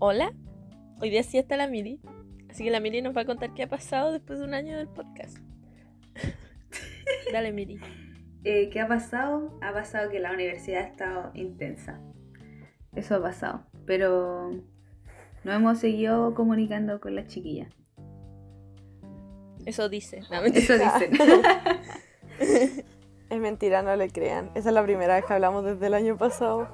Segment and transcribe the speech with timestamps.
[0.00, 0.32] Hola,
[1.00, 2.00] hoy día sí está la Miri,
[2.48, 4.76] así que la Miri nos va a contar qué ha pasado después de un año
[4.76, 5.38] del podcast.
[7.32, 7.80] Dale, Miri.
[8.44, 9.58] Eh, ¿Qué ha pasado?
[9.60, 12.00] Ha pasado que la universidad ha estado intensa.
[12.94, 13.66] Eso ha pasado.
[13.84, 14.52] Pero
[15.42, 17.68] no hemos seguido comunicando con las chiquillas.
[19.66, 20.20] Eso dice.
[20.30, 21.10] No, Eso dicen.
[23.28, 24.52] Es mentira, no le crean.
[24.54, 26.68] Esa es la primera vez que hablamos desde el año pasado.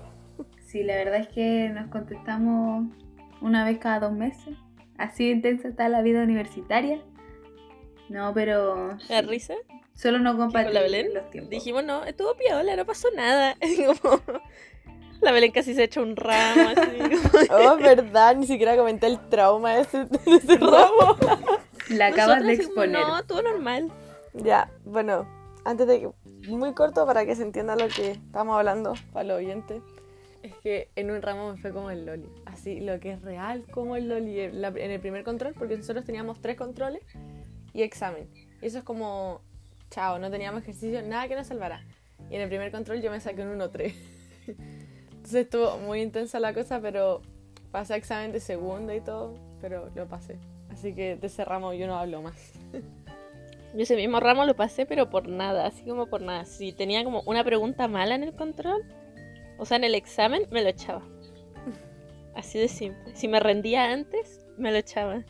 [0.67, 2.95] Sí, la verdad es que nos contestamos
[3.45, 4.57] una vez cada dos meses.
[4.99, 7.01] Así de intensa está la vida universitaria.
[8.09, 9.55] No, pero ¿La risa?
[9.95, 11.15] solo no ¿Con la compartimos Belén?
[11.15, 11.51] los tiempos.
[11.51, 13.55] Dijimos, no, estuvo piola, no pasó nada.
[14.03, 14.21] Como,
[15.21, 16.99] la Belén casi se echa un ramo, así.
[16.99, 21.17] como- Oh, es verdad, ni siquiera comenté el trauma de ese, de ese ramo.
[21.91, 23.07] La acabas Nosotras de exponer.
[23.07, 23.91] No, estuvo normal.
[24.35, 25.27] Ya, bueno,
[25.65, 26.11] antes de que.
[26.49, 29.81] Muy corto para que se entienda lo que estamos hablando, para los oyentes.
[30.45, 32.29] Es que en un ramo me fue como el Loli.
[32.45, 34.41] Así, lo que es real como el Loli.
[34.41, 37.03] En el primer control, porque nosotros teníamos tres controles
[37.73, 38.29] y examen.
[38.61, 39.41] Y eso es como.
[39.91, 41.83] Chao, no teníamos ejercicio, nada que nos salvara.
[42.31, 43.95] Y en el primer control yo me saqué un 1-3.
[45.09, 47.23] Entonces estuvo muy intensa la cosa, pero
[47.71, 50.37] pasé examen de segunda y todo, pero lo pasé.
[50.71, 52.53] Así que de ese ramo yo no hablo más.
[52.73, 56.45] Yo ese mismo ramo lo pasé, pero por nada, así como por nada.
[56.45, 58.85] Si tenía como una pregunta mala en el control,
[59.59, 61.03] o sea, en el examen, me lo echaba.
[62.35, 63.15] Así de simple.
[63.15, 65.25] Si me rendía antes, me lo echaba.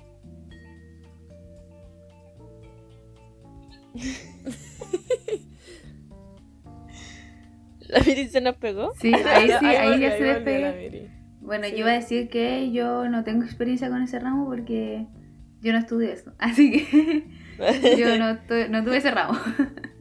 [7.89, 8.93] La Miri se nos pegó.
[8.99, 11.09] Sí, ahí sí, ahí ya se despegó.
[11.41, 11.73] Bueno, Sí.
[11.73, 15.07] yo iba a decir que yo no tengo experiencia con ese ramo porque
[15.61, 16.33] yo no estudié eso.
[16.39, 17.25] Así que
[17.99, 19.39] yo no, tu- no tuve ese ramo.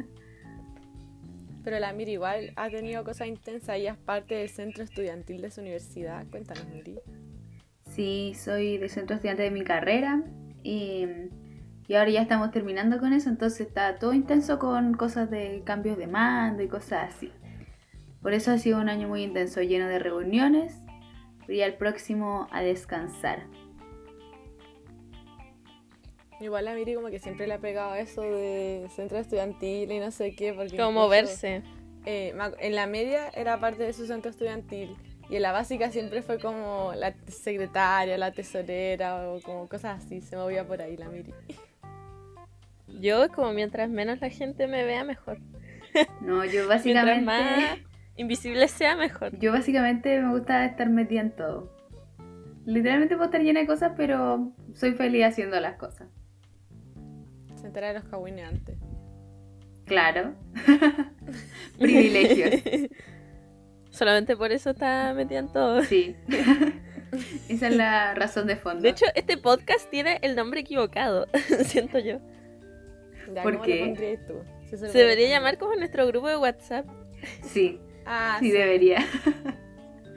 [1.64, 3.78] Pero la Miri igual ha tenido cosas intensas.
[3.78, 6.25] Ella es parte del centro estudiantil de su universidad.
[6.30, 7.00] Cuéntanos, Miri.
[7.89, 10.23] Sí, soy de centro estudiante de mi carrera
[10.64, 11.05] y,
[11.88, 15.98] y ahora ya estamos terminando con eso, entonces está todo intenso con cosas de cambios
[15.98, 17.32] de mando y cosas así.
[18.21, 20.82] Por eso ha sido un año muy intenso, lleno de reuniones,
[21.48, 23.48] y al próximo a descansar.
[26.43, 30.11] Igual la Miri como que siempre le ha pegado eso de centro estudiantil y no
[30.11, 30.54] sé qué.
[30.54, 31.61] Porque Como incluso, moverse.
[32.05, 34.95] eh, en la media era parte de su centro estudiantil.
[35.30, 40.21] Y en la básica siempre fue como la secretaria, la tesorera o como cosas así.
[40.21, 41.33] Se movía por ahí la Miri.
[42.99, 45.37] Yo, como mientras menos la gente me vea, mejor.
[46.21, 47.77] No, yo Mientras básicamente, más
[48.15, 49.37] invisible sea, mejor.
[49.37, 51.71] yo básicamente me gusta estar metida en todo.
[52.65, 56.08] Literalmente puedo estar llena de cosas, pero soy feliz haciendo las cosas.
[57.64, 58.78] Se entera de los cagüines antes.
[59.86, 60.34] Claro.
[61.80, 62.62] Privilegios.
[63.90, 65.82] Solamente por eso está metida en todo.
[65.84, 66.14] Sí.
[67.48, 68.82] Esa es la razón de fondo.
[68.82, 71.28] De hecho, este podcast tiene el nombre equivocado,
[71.64, 72.20] siento yo.
[73.34, 74.20] Ya, ¿Por ¿cómo qué?
[74.28, 74.34] tú?
[74.70, 76.86] Si Se debería llamar como nuestro grupo de WhatsApp.
[77.44, 78.52] sí, Ah, sí, sí.
[78.52, 78.98] debería.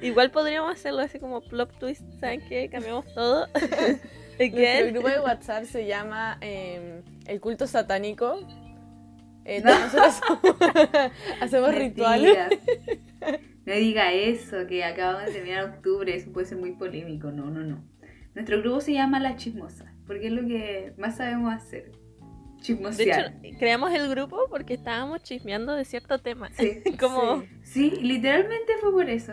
[0.02, 2.68] Igual podríamos hacerlo así como plop twist, ¿saben qué?
[2.68, 3.46] Cambiamos todo.
[4.40, 4.92] Again.
[4.92, 8.38] grupo de WhatsApp se llama eh, El Culto Satánico.
[9.44, 9.78] Eh, No.
[9.78, 10.20] Nosotros
[11.40, 12.36] hacemos rituales.
[13.64, 17.30] No diga eso, que acabamos de terminar octubre, eso puede ser muy polémico.
[17.30, 17.84] No, no, no.
[18.34, 21.90] Nuestro grupo se llama La Chismosa, porque es lo que más sabemos hacer.
[21.90, 23.34] De Chismosear.
[23.42, 26.50] hecho, creamos el grupo porque estábamos chismeando de cierto tema.
[26.56, 26.82] sí.
[26.98, 27.44] como...
[27.62, 29.32] sí, literalmente fue por eso.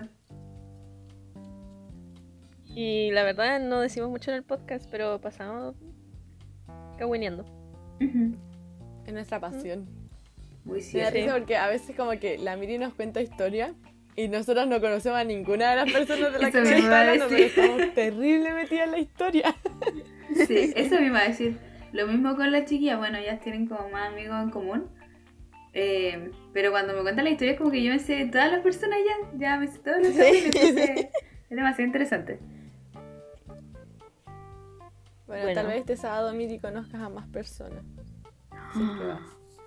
[2.66, 5.76] Y la verdad no decimos mucho en el podcast, pero pasamos
[6.98, 7.46] cagüineando.
[9.06, 9.88] Es nuestra pasión.
[10.66, 11.34] Muy Me da cierto.
[11.34, 13.74] porque a veces como que la Miri nos cuenta historia
[14.16, 16.80] y nosotros no conocemos a ninguna de las personas de las que Eso nos está
[16.80, 17.60] iba a hablando, pero decir.
[17.64, 19.56] estamos terrible metidas en la historia.
[20.48, 21.58] Sí, eso me iba a decir.
[21.92, 24.86] Lo mismo con las chiquillas, bueno, ellas tienen como más amigos en común.
[25.74, 28.62] Eh, pero cuando me cuentan la historia es como que yo me sé todas las
[28.62, 30.90] personas ya, ya me sé todos los nombres, entonces
[31.50, 32.40] es demasiado interesante.
[35.28, 35.54] Bueno, Bueno.
[35.54, 37.84] tal vez este sábado Miri conozcas a más personas.
[38.76, 39.20] Vas.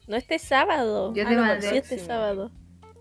[0.09, 1.13] No este sábado.
[1.15, 2.51] Yo Ah, te no, mandé, Sí, este sábado.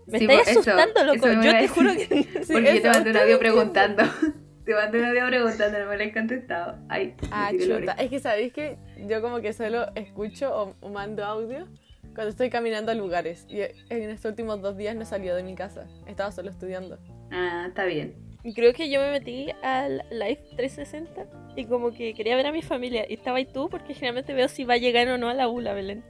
[0.06, 1.28] Me Sí, estáis por eso, asustando, loco.
[1.42, 2.06] Yo te juro que.
[2.44, 4.02] Sí, porque yo te mandé un audio preguntando.
[4.66, 6.76] Te mandé un audio preguntando, no me lo has contestado.
[6.88, 7.92] Ay, Ah, chuta.
[7.92, 8.76] Es que sabéis que
[9.06, 11.68] yo como que solo escucho o, o mando audio
[12.16, 13.46] cuando estoy caminando a lugares.
[13.48, 15.86] Y en estos últimos dos días no he salido de mi casa.
[16.08, 16.98] Estaba solo estudiando.
[17.30, 18.16] Ah, está bien.
[18.54, 21.26] Creo que yo me metí al Live 360
[21.56, 23.04] y como que quería ver a mi familia.
[23.08, 25.48] Y estaba ahí tú porque generalmente veo si va a llegar o no a la
[25.48, 26.04] U la Belén.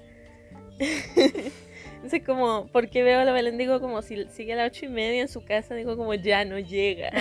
[1.97, 3.59] Entonces como, ¿por qué veo a la Belén?
[3.59, 6.45] Digo como si sigue a las ocho y media en su casa, digo como ya
[6.45, 7.11] no llega.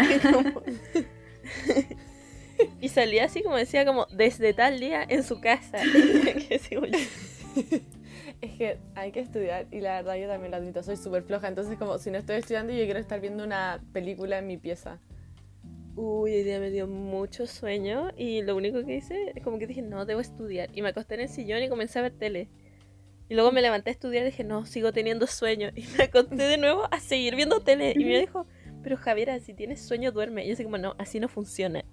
[2.81, 5.79] Y salía así como decía, como desde tal día en su casa.
[8.41, 11.47] Es que hay que estudiar y la verdad yo también lo admito, soy súper floja.
[11.47, 14.99] Entonces como si no estoy estudiando yo quiero estar viendo una película en mi pieza.
[15.95, 19.67] Uy, hoy día me dio mucho sueño y lo único que hice es como que
[19.67, 20.69] dije, no, debo estudiar.
[20.73, 22.49] Y me acosté en el sillón y comencé a ver tele.
[23.29, 25.69] Y luego me levanté a estudiar y dije, no, sigo teniendo sueño.
[25.75, 27.93] Y me acosté de nuevo a seguir viendo tele.
[27.95, 28.45] Y me dijo,
[28.83, 30.43] pero Javiera, si tienes sueño, duerme.
[30.43, 31.83] Y yo así como, no, así no funciona.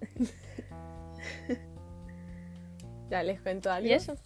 [3.08, 3.88] Ya les cuento algo.
[3.88, 4.16] Y eso.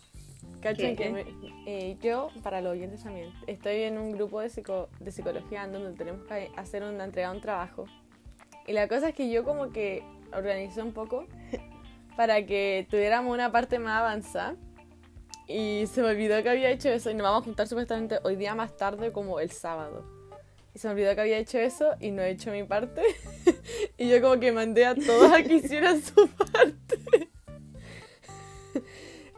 [0.74, 1.24] Cachen que me-
[1.66, 5.92] eh, yo, para los oyentes también, estoy en un grupo de, psico- de psicología donde
[5.96, 7.86] tenemos que hacer una entrega un trabajo.
[8.66, 10.02] Y la cosa es que yo como que
[10.32, 11.26] organicé un poco
[12.16, 14.56] para que tuviéramos una parte más avanzada.
[15.48, 18.34] Y se me olvidó que había hecho eso y nos vamos a juntar supuestamente hoy
[18.34, 20.04] día más tarde como el sábado.
[20.74, 23.02] Y se me olvidó que había hecho eso y no he hecho mi parte.
[23.96, 27.28] y yo como que mandé a todos a que hicieran su parte.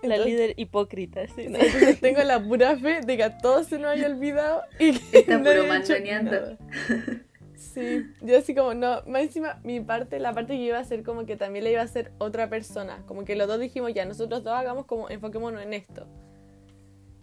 [0.02, 1.26] La Entonces- líder hipócrita.
[1.26, 1.48] ¿sí?
[1.48, 1.58] ¿no?
[1.58, 5.18] entonces tengo la pura fe de que a todos se nos haya olvidado y que
[5.20, 6.56] Está no puro mandoneando.
[7.56, 11.02] Sí, yo así como, no, más encima mi parte, la parte que iba a hacer
[11.02, 13.02] como que también la iba a hacer otra persona.
[13.06, 16.06] Como que los dos dijimos, ya, nosotros dos hagamos como, enfoquémonos en esto.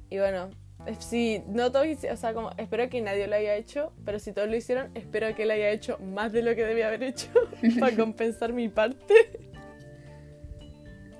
[0.10, 0.50] Y bueno,
[0.86, 4.19] eh, si no todos hicieron, o sea, como, espero que nadie lo haya hecho, pero
[4.19, 7.04] si todos lo hicieron, espero que él haya hecho más de lo que debía haber
[7.04, 7.28] hecho
[7.80, 9.13] para compensar mi parte.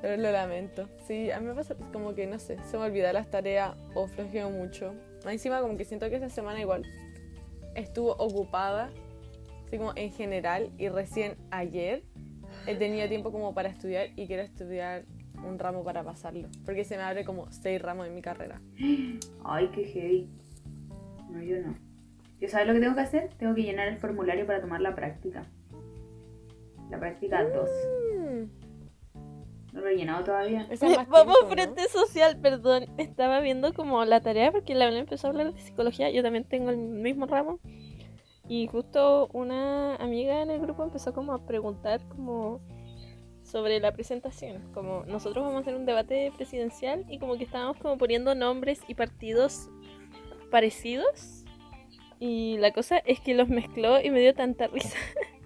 [0.06, 0.88] Pero lo lamento.
[1.07, 4.06] Sí, a mí me pasa como que, no sé, se me olvidan las tareas o
[4.06, 4.94] flojeo mucho.
[5.24, 6.84] Más encima como que siento que esta semana igual
[7.74, 8.92] estuvo ocupada,
[9.66, 12.04] así como en general, y recién ayer
[12.68, 15.06] he tenido tiempo como para estudiar y quiero estudiar
[15.44, 16.50] un ramo para pasarlo.
[16.66, 18.62] Porque se me abre como seis ramos en mi carrera.
[19.44, 20.30] Ay, qué heavy.
[21.31, 21.75] No, yo no.
[22.40, 23.30] ¿Yo sabes lo que tengo que hacer?
[23.40, 25.48] Tengo que llenar el formulario para tomar la práctica.
[26.92, 27.69] La práctica 2.
[28.19, 28.65] Mm,
[29.75, 30.66] No lo he llenado todavía.
[30.69, 31.48] más Vamos, tiempo, ¿no?
[31.50, 32.86] frente social, perdón.
[32.98, 36.10] Estaba viendo como la tarea porque la Belén empezó a hablar de psicología.
[36.12, 37.60] Yo también tengo el mismo ramo.
[38.48, 42.62] Y justo una amiga en el grupo empezó como a preguntar como
[43.44, 44.72] sobre la presentación.
[44.74, 48.80] Como nosotros vamos a hacer un debate presidencial y como que estábamos como poniendo nombres
[48.88, 49.69] y partidos
[50.51, 51.44] parecidos.
[52.18, 54.98] Y la cosa es que los mezcló y me dio tanta risa.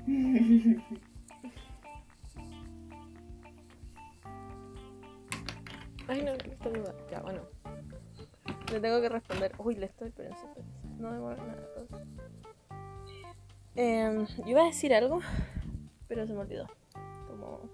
[6.09, 6.95] Ay, no, que estornuda.
[7.11, 7.41] Ya, bueno.
[8.71, 9.51] Le tengo que responder.
[9.59, 10.35] Uy, le estoy, pero
[10.97, 11.67] no demora nada.
[13.75, 15.21] Em, yo iba a decir algo,
[16.07, 16.67] pero se me olvidó.
[17.27, 17.69] Como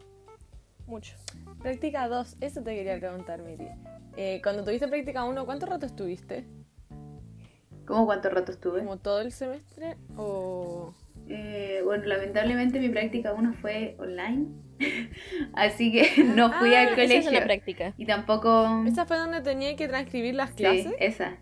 [0.86, 1.16] mucho.
[1.62, 3.70] Práctica 2, eso te quería preguntar, Miri.
[4.18, 6.46] Eh, cuando tuviste práctica 1, ¿cuánto rato estuviste?
[7.86, 8.80] ¿Cómo cuánto rato estuve?
[8.80, 9.96] ¿Como todo el semestre?
[10.18, 10.94] ¿O.?
[11.28, 14.65] Eh, bueno, lamentablemente mi práctica 1 fue online.
[15.54, 17.32] Así que no fui Ah, al Esa es colegio.
[17.32, 17.94] la práctica.
[17.98, 18.84] Y tampoco.
[18.88, 20.94] ¿Esa fue donde tenía que transcribir las Sí, clases?
[21.00, 21.38] esa.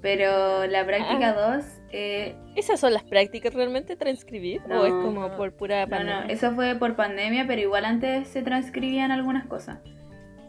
[0.00, 4.60] Pero la práctica 2, eh, ¿Esas son las prácticas realmente transcribir?
[4.64, 5.36] ¿O No, es como no.
[5.36, 6.20] por pura no, pandemia?
[6.24, 9.78] no, eso fue por pandemia, pero igual antes se transcribían algunas cosas.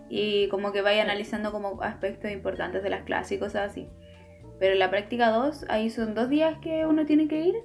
[0.09, 3.87] Y como que vaya analizando como aspectos importantes de las clases y cosas así.
[4.59, 7.55] Pero la práctica 2, ahí son dos días que uno tiene que ir.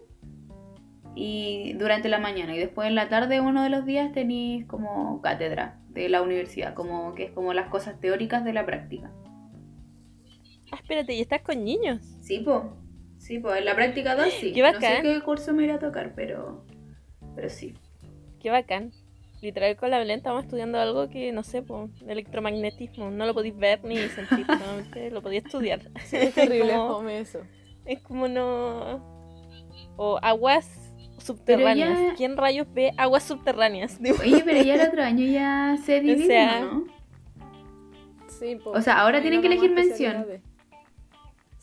[1.15, 2.55] Y durante la mañana.
[2.55, 6.75] Y después en la tarde, uno de los días tenéis como cátedra de la universidad.
[6.75, 9.11] Como que es como las cosas teóricas de la práctica.
[10.71, 12.03] Ah, espérate, ¿y estás con niños?
[12.21, 12.77] Sí, po.
[13.19, 13.55] Sí, po.
[13.55, 14.53] En la práctica 2 sí.
[14.53, 15.03] Qué No sé bacán.
[15.03, 16.65] qué curso me irá a tocar, pero.
[17.35, 17.75] Pero sí.
[18.41, 18.93] Qué bacán.
[19.41, 23.11] Literal con la Belén estamos estudiando algo que, no sé, pues, electromagnetismo.
[23.11, 25.81] No lo podéis ver ni sentir, solamente lo podía estudiar.
[26.12, 27.41] Es terrible, como- fome eso.
[27.85, 29.17] Es como no.
[29.97, 30.67] O aguas
[31.19, 31.99] subterráneas.
[31.99, 33.99] ya- ¿Quién rayos ve aguas subterráneas?
[34.01, 36.85] Oye, pero ya el otro año ya se divide, sea, ¿no?
[38.29, 38.59] Sí.
[38.65, 40.27] O sea, ahora tienen que elegir mención.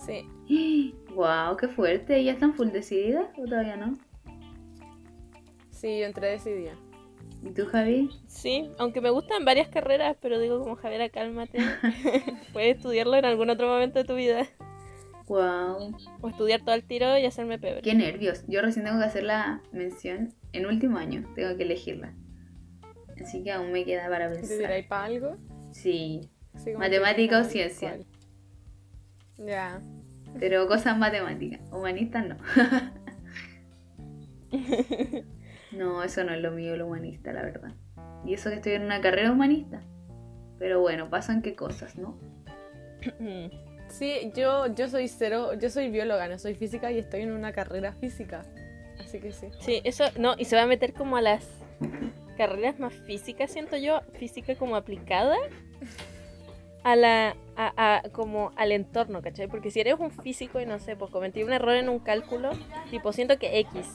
[0.05, 0.27] Sí,
[1.15, 2.21] Wow, qué fuerte.
[2.23, 3.93] ¿Ya están full decididas o todavía no?
[5.71, 6.75] sí, yo entré día.
[7.43, 8.09] ¿Y tú, Javi?
[8.27, 11.59] Sí, aunque me gustan varias carreras, pero digo como Javiera, cálmate.
[12.53, 14.47] Puedes estudiarlo en algún otro momento de tu vida.
[15.27, 17.81] Wow, O estudiar todo al tiro y hacerme pebre.
[17.81, 18.43] qué nervios.
[18.47, 21.23] Yo recién tengo que hacer la mención en último año.
[21.35, 22.13] Tengo que elegirla.
[23.21, 24.87] Así que aún me queda para ¿Te pensar.
[24.87, 25.37] para algo?
[25.71, 26.29] Sí,
[26.77, 27.97] Matemática o ciencia.
[29.37, 29.81] Ya.
[30.39, 31.59] pero cosas matemáticas.
[31.71, 32.37] Humanistas no.
[35.71, 37.73] No, eso no es lo mío, lo humanista, la verdad.
[38.25, 39.81] Y eso que estoy en una carrera humanista.
[40.57, 42.17] Pero bueno, pasan qué cosas, ¿no?
[43.97, 47.53] Sí, yo, yo soy cero, yo soy bióloga, no soy física y estoy en una
[47.53, 48.43] carrera física.
[48.99, 49.47] Así que sí.
[49.61, 51.47] Sí, eso, no, y se va a meter como a las
[52.37, 55.37] carrera es más física, siento yo, física como aplicada
[56.83, 59.47] a la a, a- como al entorno, ¿cachai?
[59.47, 62.49] Porque si eres un físico y no sé, pues cometí un error en un cálculo,
[62.91, 63.87] tipo siento que X.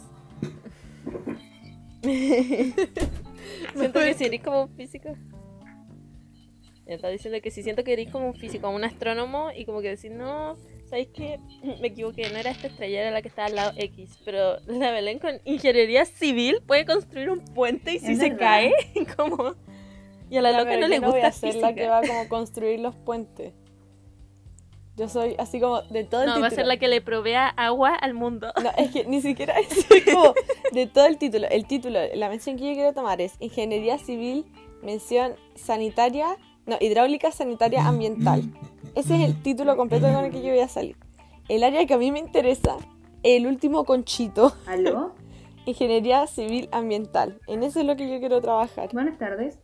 [3.74, 5.10] siento que si eres como un físico.
[6.94, 9.88] Está diciendo que si siento que eres como un físico, un astrónomo, y como que
[9.88, 10.56] decir, no,
[10.88, 11.38] ¿sabéis qué?
[11.80, 14.18] Me equivoqué, no era esta estrella, era la que estaba al lado X.
[14.24, 18.38] Pero la Belén con ingeniería civil puede construir un puente y si se verdad.
[18.38, 18.72] cae,
[19.16, 19.54] como.
[20.30, 21.90] Y a la loca no le voy gusta a ser la que física.
[21.90, 23.52] va a como construir los puentes.
[24.96, 26.68] Yo soy así como de todo el No, va a ser título.
[26.68, 28.52] la que le provea agua al mundo.
[28.62, 30.34] No, es que ni siquiera es como
[30.72, 31.48] de todo el título.
[31.48, 34.44] El título, la mención que yo quiero tomar es Ingeniería Civil,
[34.82, 36.36] mención sanitaria,
[36.66, 38.42] no, hidráulica sanitaria ambiental.
[38.94, 40.96] Ese es el título completo con el que yo voy a salir.
[41.48, 42.76] El área que a mí me interesa,
[43.22, 45.14] el último conchito, ¿Aló?
[45.66, 47.40] Ingeniería Civil Ambiental.
[47.46, 48.88] En eso es lo que yo quiero trabajar.
[48.92, 49.58] Buenas tardes.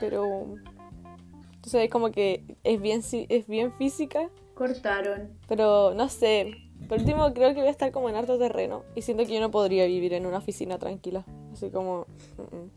[0.00, 0.56] Pero
[1.64, 5.30] entonces es como que es bien es bien física, Cortaron.
[5.48, 6.52] pero no sé.
[6.88, 9.40] Por último creo que voy a estar como en harto terreno y siento que yo
[9.40, 12.70] no podría vivir en una oficina tranquila, así como mm, mm.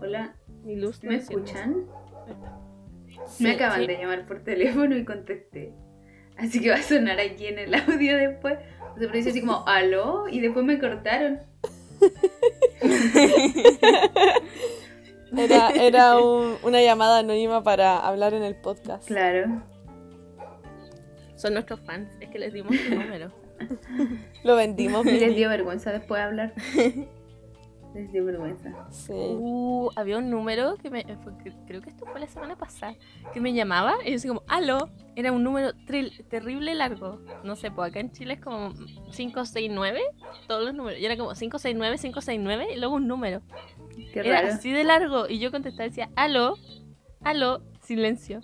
[0.00, 1.84] Hola, ¿me escuchan?
[3.26, 3.86] Sí, Me acaban sí.
[3.86, 5.74] de llamar por teléfono y contesté.
[6.36, 8.54] Así que va a sonar aquí en el audio después.
[8.80, 10.28] O sea, pero dice así como, ¿aló?
[10.28, 11.40] Y después me cortaron.
[15.36, 19.06] Era, era un- una llamada anónima para hablar en el podcast.
[19.06, 19.62] Claro.
[21.36, 23.30] Son nuestros fans, es que les dimos su número.
[24.44, 25.06] Lo vendimos.
[25.06, 26.54] Y les dio vergüenza después hablar.
[27.94, 28.70] Les dio vergüenza.
[28.90, 29.12] Sí.
[29.12, 31.04] Uh, había un número que me.
[31.24, 32.94] fue- que- creo que esto fue la semana pasada.
[33.32, 34.88] Que me llamaba y yo así como, aló.
[35.16, 37.20] Era un número tril- terrible largo.
[37.42, 38.72] No sé, pues acá en Chile es como
[39.12, 40.00] 569.
[40.46, 41.00] Todos los números.
[41.00, 43.42] Y era como 569, 569 y luego un número.
[44.12, 44.54] Qué Era raro.
[44.54, 45.28] así de largo.
[45.28, 46.56] Y yo contestaba y decía, aló,
[47.22, 48.40] aló, silencio.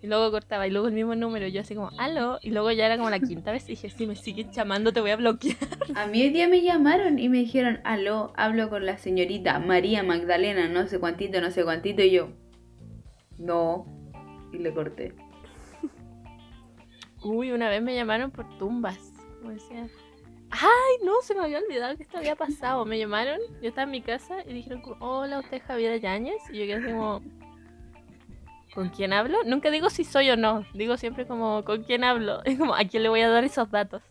[0.00, 1.46] Y luego cortaba y luego el mismo número.
[1.46, 2.38] Y yo así como, aló.
[2.42, 5.00] Y luego ya era como la quinta vez y dije, si me siguen llamando te
[5.00, 5.56] voy a bloquear.
[5.94, 10.02] A mí hoy día me llamaron y me dijeron, aló, hablo con la señorita María
[10.02, 12.02] Magdalena, no sé cuantito, no sé cuantito.
[12.02, 12.28] Y yo,
[13.38, 13.86] no.
[14.52, 15.14] Y le corté.
[17.22, 19.12] Uy, una vez me llamaron por tumbas.
[19.40, 19.88] Como decía,
[20.50, 22.84] ay, no, se me había olvidado que esto había pasado.
[22.84, 26.40] Me llamaron, yo estaba en mi casa y dijeron, hola, usted es Javier Yáñez.
[26.52, 27.20] Y yo quedé así como,
[28.74, 29.38] ¿con quién hablo?
[29.44, 32.42] Nunca digo si soy o no, digo siempre como, ¿con quién hablo?
[32.44, 34.02] Es como, ¿a quién le voy a dar esos datos?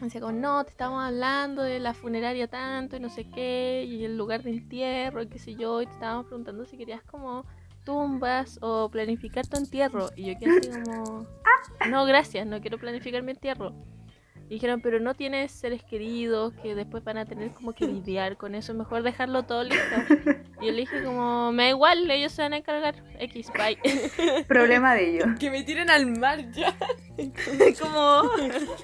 [0.00, 4.04] Decía como, no, te estamos hablando de la funeraria tanto y no sé qué, y
[4.04, 7.44] el lugar de entierro y qué sé yo, y te estábamos preguntando si querías como
[7.84, 10.10] tumbas o planificar tu entierro.
[10.14, 11.26] Y yo quedé así como,
[11.88, 13.74] no, gracias, no quiero planificar mi entierro.
[14.50, 18.38] Y dijeron, pero no tienes seres queridos que después van a tener como que lidiar
[18.38, 19.96] con eso, mejor dejarlo todo listo.
[20.62, 22.94] Y yo le dije como, me da igual, ellos se van a encargar.
[23.18, 24.44] X, bye.
[24.48, 25.26] Problema de ellos.
[25.38, 26.74] Que me tiren al mar ya.
[27.80, 28.22] como...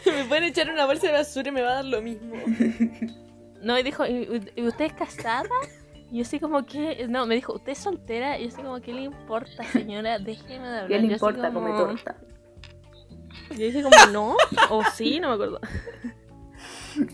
[0.04, 2.34] me pueden echar una bolsa de basura y me va a dar lo mismo.
[3.62, 5.48] No, y dijo, ¿y, usted es casada?
[6.10, 8.38] Y yo así como que, no, me dijo, ¿usted es soltera?
[8.38, 10.18] Y yo así como, ¿qué le importa, señora?
[10.18, 10.88] Déjeme de hablar.
[10.88, 11.50] ¿Qué le Yo así importa?
[11.50, 12.16] como- Come torta.
[13.50, 14.36] Yo dije como, no,
[14.70, 15.60] o sí, no me acuerdo.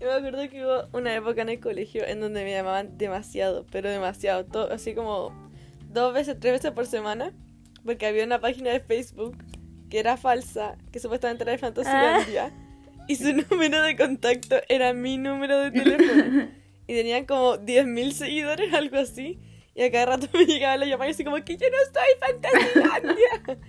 [0.00, 3.66] Yo me acuerdo que hubo una época en el colegio en donde me llamaban demasiado,
[3.70, 5.32] pero demasiado, todo, así como
[5.90, 7.32] dos veces, tres veces por semana,
[7.84, 9.36] porque había una página de Facebook
[9.90, 11.60] que era falsa, que supuestamente era de Ah.
[11.60, 12.52] Fantasylandia,
[13.08, 16.48] y su número de contacto era mi número de teléfono.
[16.86, 19.38] y tenían como 10.000 seguidores, algo así,
[19.78, 22.10] y a cada rato me llegaba la llamada y así como que yo no soy
[22.20, 23.60] Fantasylandia.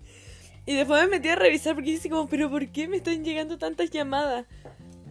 [0.66, 3.58] Y después me metí a revisar porque dije como, pero ¿por qué me están llegando
[3.58, 4.46] tantas llamadas?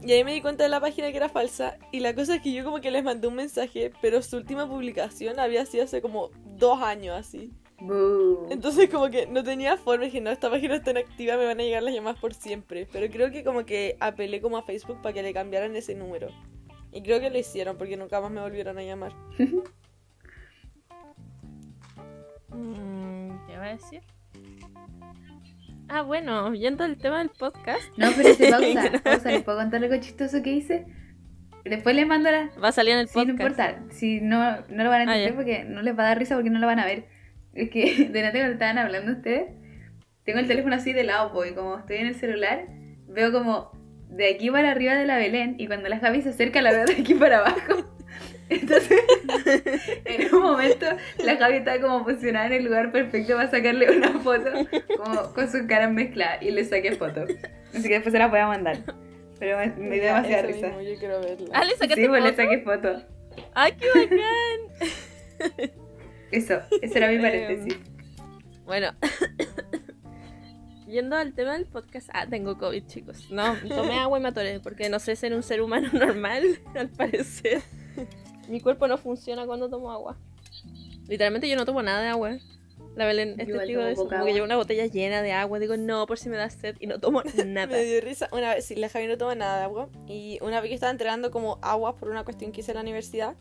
[0.04, 1.78] Y ahí me di cuenta de la página que era falsa.
[1.92, 4.68] Y la cosa es que yo como que les mandé un mensaje, pero su última
[4.68, 7.52] publicación había sido hace como dos años así.
[7.80, 8.48] Boo.
[8.50, 11.64] Entonces como que no tenía forma, dije, no, esta página está inactiva, me van a
[11.64, 12.88] llegar las llamadas por siempre.
[12.92, 16.30] Pero creo que como que apelé como a Facebook para que le cambiaran ese número.
[16.94, 19.14] Y creo que lo hicieron porque nunca más me volvieron a llamar.
[22.50, 24.02] Mm, ¿Qué va a decir?
[25.90, 28.92] Ah, bueno, viendo el tema del podcast, No, pero se pausa.
[29.04, 30.86] Pausa, ¿les puedo contar algo chistoso que hice?
[31.66, 32.52] Después les mando la...
[32.64, 33.60] va a salir en el Sí, no podcast.
[33.72, 33.84] importa.
[33.94, 36.36] Si no, no lo van a Ah, entender porque no les va a dar risa
[36.36, 37.06] porque no lo van a ver.
[37.54, 39.52] Es que de nada cuando estaban hablando ustedes,
[40.24, 42.68] tengo el teléfono así de lado, porque como estoy en el celular,
[43.08, 43.72] veo como
[44.16, 46.86] de aquí para arriba de la Belén y cuando la Javi se acerca la veo
[46.86, 47.86] de aquí para abajo.
[48.50, 49.00] Entonces,
[50.06, 50.86] en un momento,
[51.24, 54.52] la Javi estaba como posicionada en el lugar perfecto para sacarle una foto,
[54.98, 57.26] como con sus caras mezcladas, y le saqué foto.
[57.74, 58.78] Así que después se la voy a mandar.
[59.40, 60.68] Pero me, me dio demasiada eso risa.
[60.68, 61.48] mismo, yo quiero verla.
[61.54, 63.04] Ah, le sacaste Sí, pues le saqué foto.
[63.56, 65.72] ¡Ay, qué bacán!
[66.32, 67.80] Eso, ese era mi paréntesis.
[68.66, 68.92] Bueno,
[70.94, 72.10] yendo al tema del podcast.
[72.14, 73.30] Ah, tengo COVID, chicos.
[73.32, 76.90] No, tomé agua y me atoré porque no sé ser un ser humano normal, al
[76.90, 77.62] parecer.
[78.48, 80.18] Mi cuerpo no funciona cuando tomo agua.
[81.08, 82.38] Literalmente yo no tomo nada de agua.
[82.96, 84.08] La Belén es testigo de eso.
[84.08, 85.58] Como que llevo una botella llena de agua.
[85.58, 86.76] Digo, no, por si me da sed.
[86.80, 87.68] Y no tomo nada.
[87.68, 89.90] Me dio risa una vez, sí, la Javi no toma nada de agua.
[90.08, 92.82] Y una vez que estaba entregando como agua por una cuestión que hice en la
[92.82, 93.36] universidad.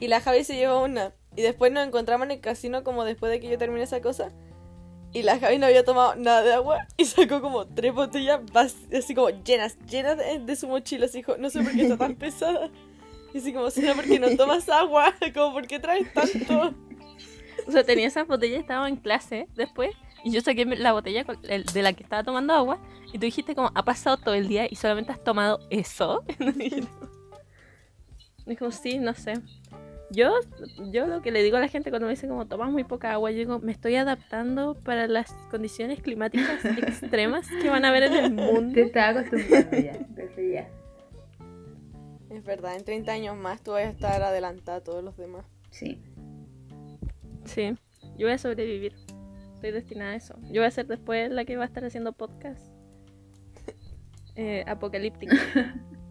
[0.00, 1.14] Y la Javi se llevó una.
[1.36, 4.32] Y después nos encontramos en el casino como después de que yo terminé esa cosa.
[5.14, 6.88] Y la Javi no había tomado nada de agua.
[6.96, 8.40] Y sacó como tres botellas
[8.92, 11.06] así como llenas, llenas de, de su mochila.
[11.06, 12.68] Así dijo, no sé por qué está tan pesada.
[13.32, 15.14] Y así como, será porque no tomas agua.
[15.34, 16.72] Como, ¿por qué traes tanto?
[17.66, 19.90] O sea, tenía esas botellas, estaba en clase después.
[20.24, 22.78] Y yo saqué la botella de la que estaba tomando agua.
[23.12, 26.24] Y tú dijiste como, ha pasado todo el día y solamente has tomado eso.
[28.46, 29.34] Y como, sí, no sé.
[30.14, 30.32] Yo,
[30.92, 33.12] yo lo que le digo a la gente cuando me dicen como tomas muy poca
[33.12, 38.04] agua, yo digo, me estoy adaptando para las condiciones climáticas extremas que van a haber
[38.04, 38.74] en el mundo.
[38.74, 40.68] Te estaba acostumbrando ya, desde ya.
[42.30, 45.46] Es verdad, en 30 años más tú vas a estar adelantada a todos los demás.
[45.70, 46.00] Sí.
[47.44, 47.76] Sí,
[48.16, 48.94] yo voy a sobrevivir.
[49.54, 50.34] Estoy destinada a eso.
[50.50, 52.62] Yo voy a ser después la que va a estar haciendo podcast.
[54.36, 55.32] Eh, apocalíptico.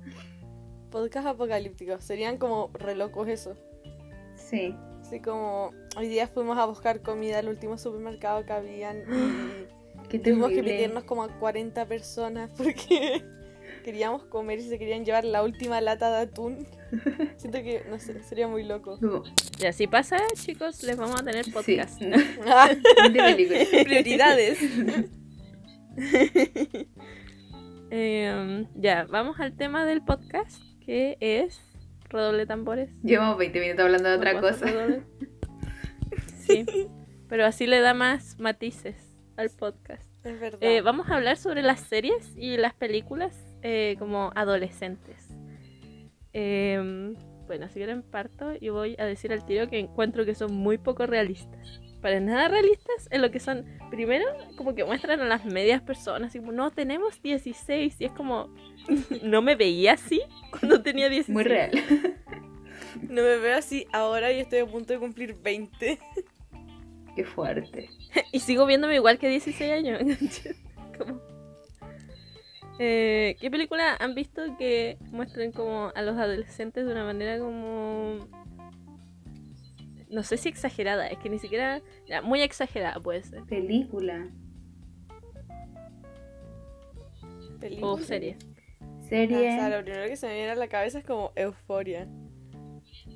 [0.92, 2.06] Podcast apocalípticos.
[2.06, 3.58] Serían como re locos eso.
[4.54, 4.76] Sí.
[5.02, 10.20] Así como hoy día fuimos a buscar comida al último supermercado que habían y Qué
[10.20, 13.24] tuvimos que pedirnos como a 40 personas porque
[13.84, 16.68] queríamos comer y se querían llevar la última lata de atún.
[17.38, 19.00] Siento que, no sé, sería muy loco.
[19.60, 21.98] Y así pasa, chicos, les vamos a tener podcast.
[21.98, 22.06] Sí.
[23.12, 23.84] De película.
[23.84, 24.60] Prioridades.
[27.90, 31.73] Eh, ya, vamos al tema del podcast, que es
[32.14, 32.90] redoble tambores.
[33.04, 34.86] Llevamos 20 minutos hablando de otra ¿No puedo hacer cosa.
[34.86, 35.04] redoble?
[36.40, 36.66] Sí,
[37.30, 38.96] pero así le da más matices
[39.38, 40.04] al podcast.
[40.26, 40.60] Es verdad.
[40.62, 45.30] Eh, vamos a hablar sobre las series y las películas eh, como adolescentes.
[46.34, 47.14] Eh,
[47.48, 50.78] bueno, si quieren parto y voy a decir al tiro que encuentro que son muy
[50.78, 51.80] poco realistas.
[52.04, 54.26] Para nada realistas en lo que son, primero,
[54.58, 58.54] como que muestran a las medias personas, como, no, tenemos 16 y es como,
[59.24, 61.34] no me veía así cuando tenía 16.
[61.34, 61.72] Muy real.
[63.04, 65.98] No me veo así ahora y estoy a punto de cumplir 20.
[67.16, 67.90] Qué fuerte.
[68.32, 70.00] Y sigo viéndome igual que 16 años.
[70.98, 71.22] Como-
[72.80, 78.28] Eh, ¿Qué película han visto que muestren como a los adolescentes de una manera como...
[80.14, 81.82] No sé si exagerada, es que ni siquiera...
[82.06, 83.44] ya, muy exagerada puede ser.
[83.46, 84.30] Película.
[87.60, 87.92] Película.
[87.94, 88.38] O serie.
[89.08, 89.38] Serie.
[89.38, 92.08] O sea, lo primero que se me viene a la cabeza es como euforia.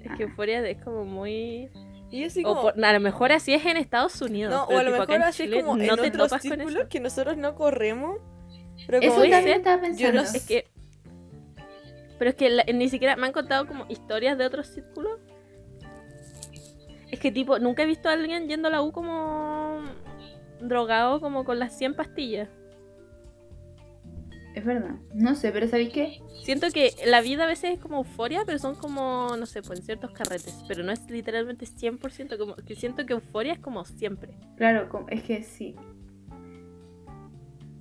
[0.01, 1.69] Es que Euphoria es como muy...
[2.09, 4.53] Y O por- a lo mejor así es en Estados Unidos.
[4.53, 6.75] no, o pero a lo mejor así es Chile como no en te otros círculos
[6.75, 6.89] eso.
[6.89, 8.17] que nosotros no corremos.
[8.85, 10.13] Pero Eso como dice- también estaba yo pensando.
[10.13, 10.65] no Es que.
[12.17, 15.19] Pero es que la- ni siquiera me han contado como historias de otros círculos.
[17.11, 19.81] Es que, tipo, nunca he visto a alguien yendo a la U como.
[20.61, 22.49] drogado, como con las 100 pastillas.
[24.57, 24.95] Es verdad.
[25.13, 26.19] No sé, pero ¿sabéis qué?
[26.43, 29.79] Siento que la vida a veces es como euforia, pero son como, no sé, pues
[29.79, 30.63] en ciertos carretes.
[30.67, 32.37] Pero no es literalmente 100%.
[32.39, 34.33] Como que siento que euforia es como siempre.
[34.55, 35.75] Claro, es que sí.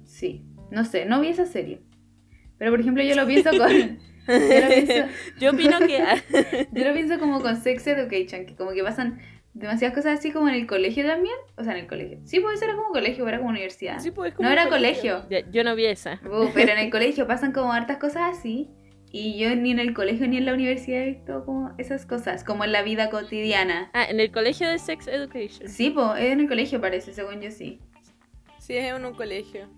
[0.04, 0.44] Sí.
[0.70, 1.80] No sé, no vi esa serie.
[2.58, 3.98] Pero por ejemplo, yo lo pienso con.
[4.26, 5.06] Yo lo pienso,
[5.38, 6.68] Yo opino que.
[6.72, 9.20] yo lo pienso como con Sex Education, que como que pasan
[9.54, 11.36] demasiadas cosas así como en el colegio también.
[11.56, 12.18] O sea, en el colegio.
[12.24, 13.98] Sí, pues eso era como colegio, era como universidad.
[14.00, 15.24] Sí, pues, como no era colegio.
[15.30, 16.20] Ya, yo no vi esa.
[16.24, 18.68] Uh, pero en el colegio pasan como hartas cosas así.
[19.12, 22.44] Y yo ni en el colegio ni en la universidad he visto como esas cosas,
[22.44, 23.90] como en la vida cotidiana.
[23.94, 25.68] Ah, en el colegio de Sex Education.
[25.68, 27.80] Sí, pues, es en el colegio parece, según yo sí.
[28.58, 29.68] Sí, es en un colegio.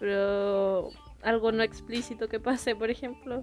[0.00, 0.90] Pero
[1.28, 3.42] algo no explícito que pase, por ejemplo.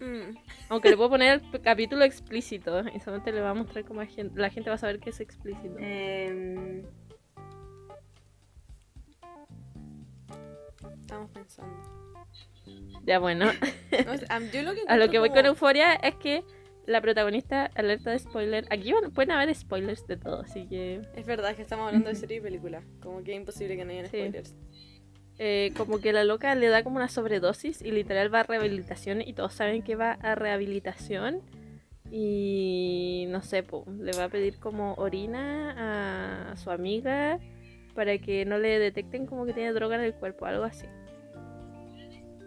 [0.00, 0.36] Mm.
[0.68, 4.06] Aunque le puedo poner el capítulo explícito y solamente le va a mostrar cómo la
[4.06, 5.76] gente, la gente va a saber que es explícito.
[5.78, 6.84] Em,
[11.00, 11.74] Estamos pensando.
[13.04, 13.46] Ya bueno,
[14.06, 16.42] No sé, am- yo lo que a lo que voy con Euforia es que
[16.86, 21.24] la protagonista, alerta de spoiler, aquí van- pueden haber spoilers de todo, así que Es
[21.26, 22.82] verdad que estamos hablando de serie y película.
[23.02, 24.16] Como que es imposible que no hayan Sí.
[24.18, 24.54] spoilers.
[25.38, 29.20] Eh, como que la loca le da como una sobredosis y literal va a rehabilitación
[29.20, 31.40] y todos saben que va a rehabilitación
[32.10, 37.40] y no sé, po, le va a pedir como orina a su amiga
[37.94, 40.86] para que no le detecten como que tiene droga en el cuerpo, algo así.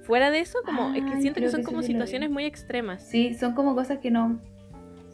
[0.04, 3.04] Fuera de eso, como es que Ay, siento que son que como situaciones muy extremas.
[3.04, 4.40] Sí, son como cosas que no.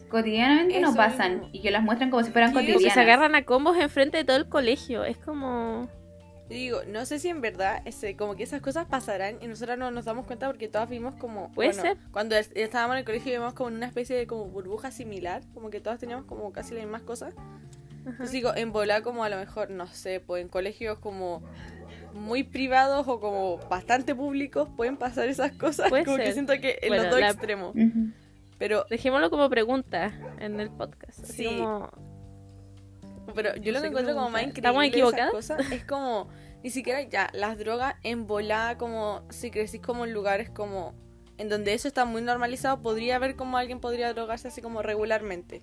[0.09, 1.49] cotidianamente no Eso pasan mismo.
[1.51, 2.93] y que las muestran como si fueran Sí, se Como que cotidianas.
[2.93, 5.03] se agarran a combos enfrente de todo el colegio.
[5.03, 5.89] Es como.
[6.49, 9.77] Yo digo, no sé si en verdad ese, como que esas cosas pasarán y nosotros
[9.77, 11.51] no nos damos cuenta porque todas vimos como...
[11.53, 11.97] Puede bueno, ser.
[12.11, 15.41] Cuando es- estábamos en el colegio vimos como en una especie de como burbuja similar,
[15.53, 17.33] como que todas teníamos como casi las mismas cosas.
[18.19, 21.41] Yo digo, en volar como a lo mejor, no sé, pues en colegios como
[22.13, 25.89] muy privados o como bastante públicos pueden pasar esas cosas.
[25.89, 26.33] Puede como que ser.
[26.33, 27.69] siento que en Bueno, los dos la- extremos.
[27.75, 28.09] Ujú.
[28.59, 31.19] Pero, Dejémoslo como pregunta en el podcast.
[31.23, 31.57] Así Sí.
[31.57, 31.89] como.
[33.35, 35.31] Pero yo No lo que encuentro como más increíble ¿Estamos equivocadas?
[35.31, 36.29] cosas es como
[36.63, 40.93] ni siquiera ya las drogas en volada como si crecís como en lugares como
[41.37, 45.61] en donde eso está muy normalizado podría haber como alguien podría drogarse así como regularmente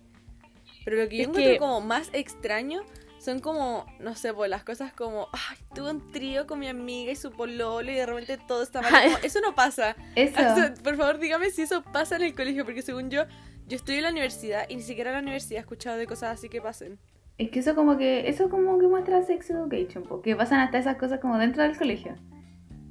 [0.84, 2.82] pero lo que yo Es encuentro que- como más extraño
[3.18, 7.12] son como no sé pues las cosas como ay tuve un trío con mi amiga
[7.12, 8.90] y su pololo y de repente todo está mal.
[9.04, 10.34] Como, eso no pasa Eso.
[10.36, 13.24] Sea, por favor dígame si eso pasa en el colegio porque según yo
[13.66, 16.30] yo estoy en la universidad y ni siquiera en la universidad he escuchado de cosas
[16.38, 16.98] así que pasen
[17.40, 20.96] Es que eso como que eso como que muestra sex education, porque pasan hasta esas
[20.96, 22.14] cosas como dentro del colegio.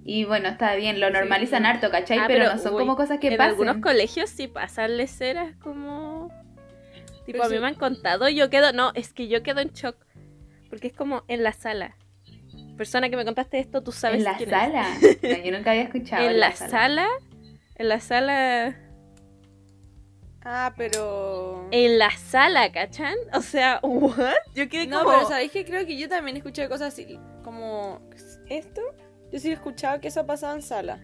[0.03, 1.67] Y bueno, está bien, lo normalizan Sí.
[1.69, 2.17] harto, ¿cachai?
[2.17, 3.51] Ah, pero, pero, no son uy, como cosas que en pasan.
[3.51, 6.29] algunos colegios sí pasan leceras como.
[7.27, 7.61] Tipo, Pero a mí sí.
[7.61, 8.73] me han contado, yo quedo.
[8.73, 9.95] No, es que yo quedo en shock.
[10.71, 11.95] Porque es como en la sala.
[12.75, 14.55] Persona que me contaste esto, tú sabes en la quién es.
[14.55, 14.85] sala.
[15.21, 16.27] No, yo nunca había escuchado.
[16.27, 17.07] En la sala.
[17.75, 18.75] En la sala.
[20.43, 23.15] Ah pero En la sala, ¿cachan?
[23.33, 24.33] O sea, ¿what?
[24.55, 25.11] Yo quedé No, como.
[25.15, 28.01] pero sabéis que creo que yo también he escuchado cosas así, como
[28.47, 28.81] esto.
[29.31, 30.99] Yo sí he escuchado que eso ha pasado en sala.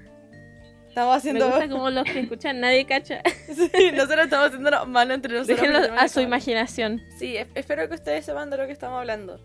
[0.88, 1.46] Estamos Me haciendo.
[1.50, 3.22] gusta como los que escuchan, nadie cacha.
[3.48, 5.60] Sí, nosotros estamos haciendo mano entre nosotros.
[5.60, 7.02] Déjenlo a su imaginación.
[7.20, 9.40] Sí, es- espero que ustedes sepan de lo que estamos hablando.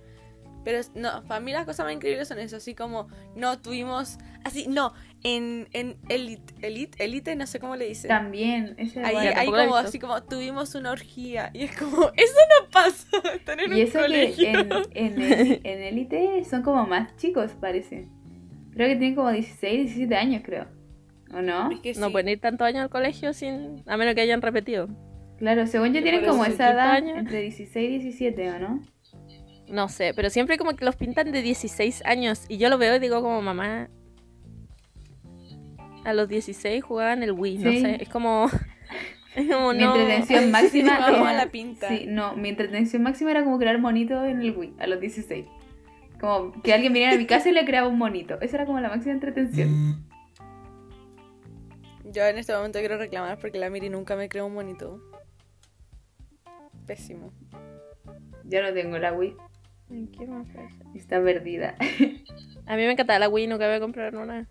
[0.65, 4.67] Pero no, para mí las cosas más increíbles son eso, así como, no, tuvimos, así,
[4.69, 4.93] no,
[5.23, 8.09] en, en Elite, Elite, Elite, no sé cómo le dicen.
[8.09, 11.51] También, ese Ahí, ahí como, así como, tuvimos una orgía.
[11.55, 14.49] Y es como, eso no pasa, están en Y un eso que colegio.
[14.49, 18.09] en, en, el- en Elite son como más chicos, parece.
[18.73, 20.67] Creo que tienen como 16, 17 años, creo.
[21.33, 21.71] ¿O no?
[21.71, 23.83] Es que No pueden ir tantos años al colegio sin.
[23.87, 24.89] A menos que hayan repetido.
[25.39, 28.83] Claro, según yo tienen como esa edad, entre 16 y 17, ¿o no?
[29.71, 32.45] No sé, pero siempre como que los pintan de 16 años.
[32.49, 33.89] Y yo lo veo y digo como mamá.
[36.05, 38.03] A los 16 jugaban el Wii, no sé.
[38.03, 38.49] Es como.
[39.37, 39.95] Es como Mi no.
[39.95, 41.45] entretención máxima Vamos a era...
[41.45, 41.89] la pinta.
[41.89, 45.47] Sí, no, mi entretención máxima era como crear monitos en el Wii, a los 16.
[46.21, 48.41] Como que alguien viniera a mi casa y le creaba un monito.
[48.41, 50.05] Esa era como la máxima entretención.
[52.05, 55.01] Yo en este momento quiero reclamar porque la Miri nunca me creó un monito.
[56.85, 57.33] Pésimo.
[58.45, 59.37] Yo no tengo la Wii,
[60.17, 60.69] ¿qué más pasa?
[60.95, 61.75] está perdida.
[62.67, 64.49] A mí me encantaba la Wii, nunca voy a comprar una.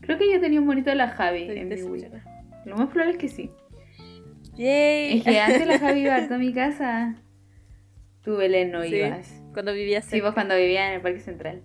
[0.00, 2.06] Creo que yo tenía un monito de la Javi Estoy en mi Wii.
[2.66, 3.50] Lo más probable es que sí.
[4.54, 5.18] Yay.
[5.18, 7.16] Es que antes la Javi iba harto a mi casa.
[8.22, 8.96] Tú, Belén, no Sí.
[8.96, 9.42] ibas.
[9.52, 11.62] Cuando vivía Sí, vos cuando vivía en el Parque Central.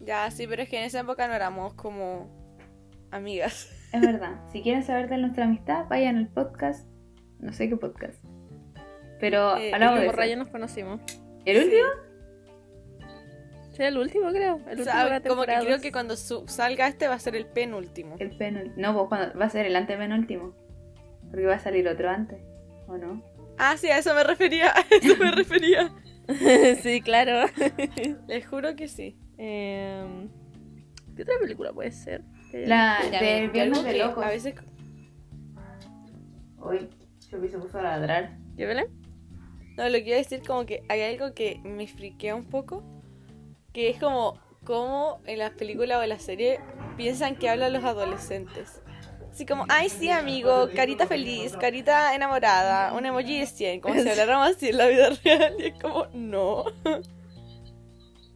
[0.00, 2.28] Ya, sí, pero es que en esa época no éramos como
[3.10, 3.70] amigas.
[3.92, 4.40] Es verdad.
[4.52, 6.88] Si quieren saber de nuestra amistad, vayan al podcast.
[7.38, 8.22] No sé qué podcast.
[9.20, 10.16] Pero Eh, hablamos de Como.
[10.18, 11.00] Raya nos conocimos.
[11.44, 11.86] ¿El último?
[13.72, 14.56] Sí, el último creo.
[14.56, 17.18] El O último sea, de la como que creo que cuando salga este va a
[17.18, 18.16] ser el penúltimo.
[18.20, 18.74] El penúltimo.
[18.76, 20.54] No, vos cuando va a ser el antepenúltimo.
[21.30, 22.38] Porque va a salir otro antes.
[22.86, 23.22] ¿O no?
[23.58, 25.92] Ah, sí, a eso me refería, a eso me refería.
[26.82, 27.50] sí, claro.
[28.28, 29.18] Les juro que sí.
[29.38, 30.28] Em,
[31.16, 32.22] ¿Qué otra película puede ser?
[32.52, 34.24] Que- La Ya, de mira, Viernes de Locos.
[34.24, 34.54] A veces
[36.58, 36.88] Uy,
[37.30, 38.38] yo se puso a ladrar.
[38.56, 38.86] ¿Ya Belén?
[39.76, 42.84] No, lo que iba a decir como que hay algo que me friquea un poco,
[43.72, 46.60] que es como cómo en las películas o en la serie
[46.96, 48.80] piensan que hablan los adolescentes.
[49.30, 54.08] Así como, ay sí amigo, carita feliz, carita enamorada, un emoji de 100, como si
[54.08, 55.56] habláramos así en la vida real.
[55.58, 56.64] Y es como, no.
[56.84, 57.00] Como,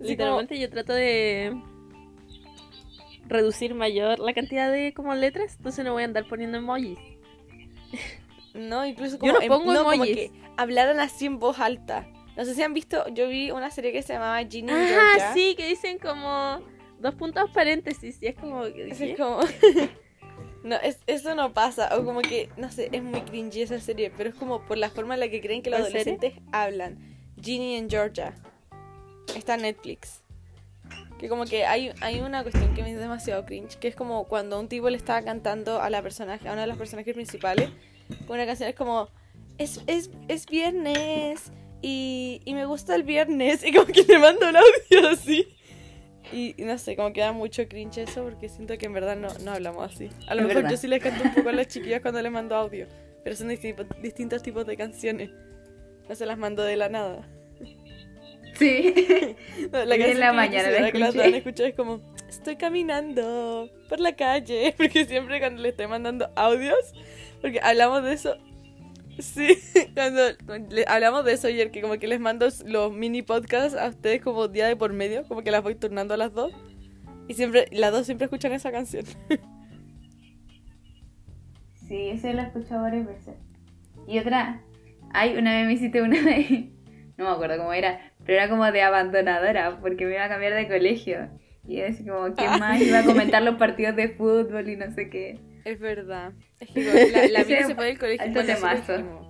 [0.01, 1.57] Literalmente yo trato de
[3.27, 6.99] reducir mayor la cantidad de como letras, entonces no voy a andar poniendo emojis.
[8.59, 12.07] No, incluso Yo como, no em- pongo no, como que hablaran así en voz alta.
[12.37, 15.33] No sé si han visto, yo vi una serie que se llamaba Ginny Ajá, Georgia.
[15.35, 16.61] sí, que dicen como
[17.01, 19.41] dos puntos paréntesis y es como es como...
[20.63, 21.97] no, es- eso no pasa.
[21.97, 24.91] O como que, no sé, es muy cringy esa serie, pero es como por la
[24.91, 26.13] forma en la que creen que los ¿Cuál serie?
[26.15, 26.99] adolescentes hablan.
[27.41, 28.35] Ginny en Georgia.
[29.37, 30.23] Está en Netflix.
[31.19, 34.25] Que como que hay, hay una cuestión que me es demasiado cringe, que es como
[34.29, 37.71] cuando un tipo le estaba cantando a la personaje, a una de las personajes principales,
[38.29, 39.09] una canción es como,
[39.59, 44.49] es, es, es viernes y, y me gusta el viernes, y como que le mando
[44.49, 45.47] un audio así.
[46.33, 49.17] Y, y no sé, como que da mucho cringe eso porque siento que en verdad
[49.17, 50.11] no, no hablamos así.
[50.29, 50.71] A lo Es mejor verdad.
[50.73, 52.87] yo sí les canto un poco a las chiquillas cuando les mando audio,
[53.25, 55.31] pero son disti- distintos tipos de canciones.
[56.09, 57.27] No se las mando de la nada.
[58.59, 58.95] Sí.
[59.73, 61.25] No, Hoy en la mañana la quisiera que las escuché.
[61.25, 65.87] van a escuchar es como estoy caminando por la calle porque siempre cuando le estoy
[65.89, 66.79] mandando audios
[67.41, 68.37] porque hablamos de eso
[69.19, 69.59] sí
[69.95, 70.23] cuando
[70.71, 74.21] le- hablamos de eso ayer que como que les mando los mini podcasts a ustedes
[74.23, 76.53] como día de por medio como que las voy turnando a las dos
[77.27, 79.05] y siempre las dos siempre escuchan esa canción
[81.87, 83.35] Sí, ese lo he escuchado varias veces.
[84.07, 84.61] Y otra,
[85.15, 86.71] hay una vez me hiciste una de,
[87.17, 90.55] no me acuerdo cómo era, pero era como de abandonadora, porque me iba a cambiar
[90.55, 91.31] de colegio.
[91.67, 95.09] Y así como, ¿quién más iba a comentar los partidos de fútbol y no sé
[95.11, 95.39] qué?
[95.73, 99.21] Es verdad es que la, la se fue del colegio temazo.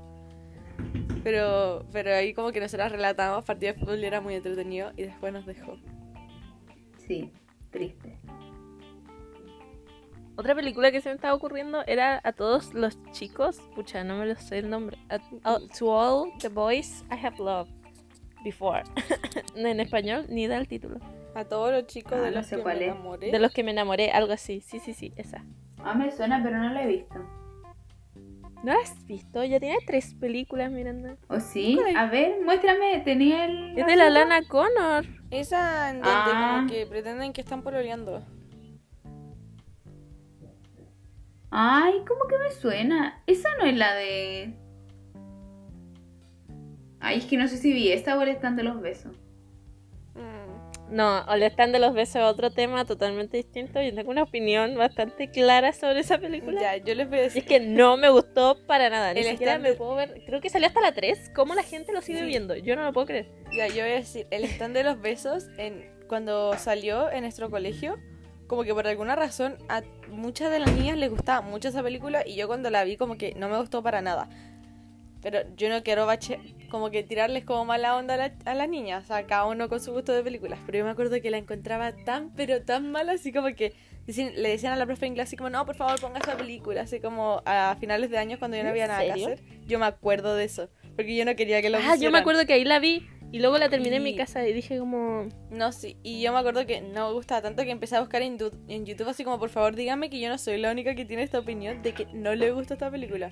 [1.25, 5.03] pero pero ahí como que nosotras relatábamos partidos de fútbol y era muy entretenido y
[5.05, 5.77] después nos dejó
[7.07, 7.33] Sí,
[7.71, 8.19] triste.
[10.37, 14.27] Otra película que se me estaba ocurriendo era a todos los chicos, pucha, no me
[14.27, 14.97] lo sé el nombre.
[15.09, 15.17] A-
[15.55, 17.73] a- to all the boys I have loved
[18.45, 18.83] before.
[19.57, 21.01] en español ni da el título.
[21.39, 22.91] A todos los chicos Ah, de no los sé que cuál me es.
[22.93, 23.31] enamoré.
[23.31, 24.61] De los que me enamoré, algo así.
[24.61, 25.45] Sí, sí, sí, esa.
[25.79, 27.15] Ah, me suena, pero no lo he visto.
[28.65, 29.45] ¿No la has visto?
[29.45, 31.17] Ya tiene tres películas, Miranda.
[31.29, 31.77] ¿O sí?
[31.77, 31.97] ¿Cuál es?
[31.97, 33.79] A ver, muéstrame, tenía el...
[33.79, 35.07] Es de la Lana Connor.
[35.31, 36.57] Esa en donde Ah.
[36.57, 38.21] como que pretenden que están pololeando.
[41.53, 43.23] Ay, ¿cómo que me suena?
[43.29, 44.55] Esa no es la de...
[46.99, 49.17] Ay, es que no sé si vi esta o el stand de los besos.
[50.91, 53.81] No, o el stand de los besos es otro tema totalmente distinto.
[53.83, 56.61] Yo tengo una opinión bastante clara sobre esa película.
[56.61, 57.43] Ya, yo les voy a Y decir.
[57.43, 59.13] es que no me gustó para nada.
[59.13, 60.23] Ni El siquiera stand me puedo ver.
[60.25, 61.31] Creo que salió hasta la 3.
[61.35, 62.25] ¿Cómo la gente lo sigue Sí.
[62.27, 62.57] viendo?
[62.57, 63.29] Yo no lo puedo creer.
[63.55, 67.51] Ya, yo voy a decir, el stand de los besos, en, cuando salió en nuestro
[67.51, 67.99] colegio,
[68.47, 72.27] como que por alguna razón a muchas de las niñas les gustaba mucho esa película
[72.27, 74.31] y yo cuando la vi como que no me gustó para nada.
[75.21, 78.69] Pero yo no quiero bache, como que tirarles como mala onda a, la- a las
[78.69, 80.59] niñas, o sea, cada uno con su gusto de películas.
[80.67, 83.75] Pero yo me acuerdo que la encontraba tan, pero tan mala, así como que
[84.07, 86.37] decían- le decían a la profe de inglés así como, no, por favor, ponga esa
[86.37, 89.41] película, así como a finales de años cuando yo no ¿En había nada que hacer.
[89.67, 92.47] Yo me acuerdo de eso, porque yo no quería que lo Ah, yo me acuerdo
[92.47, 93.07] que ahí la vi.
[93.31, 95.29] Y luego la terminé en mi casa y dije como...
[95.51, 98.23] No, sí, y yo me acuerdo que no me gustaba tanto que empecé a buscar
[98.23, 101.05] en, en YouTube así como, por favor, dígame que yo no soy la única que
[101.05, 103.31] tiene esta opinión de que no le gusta esta película.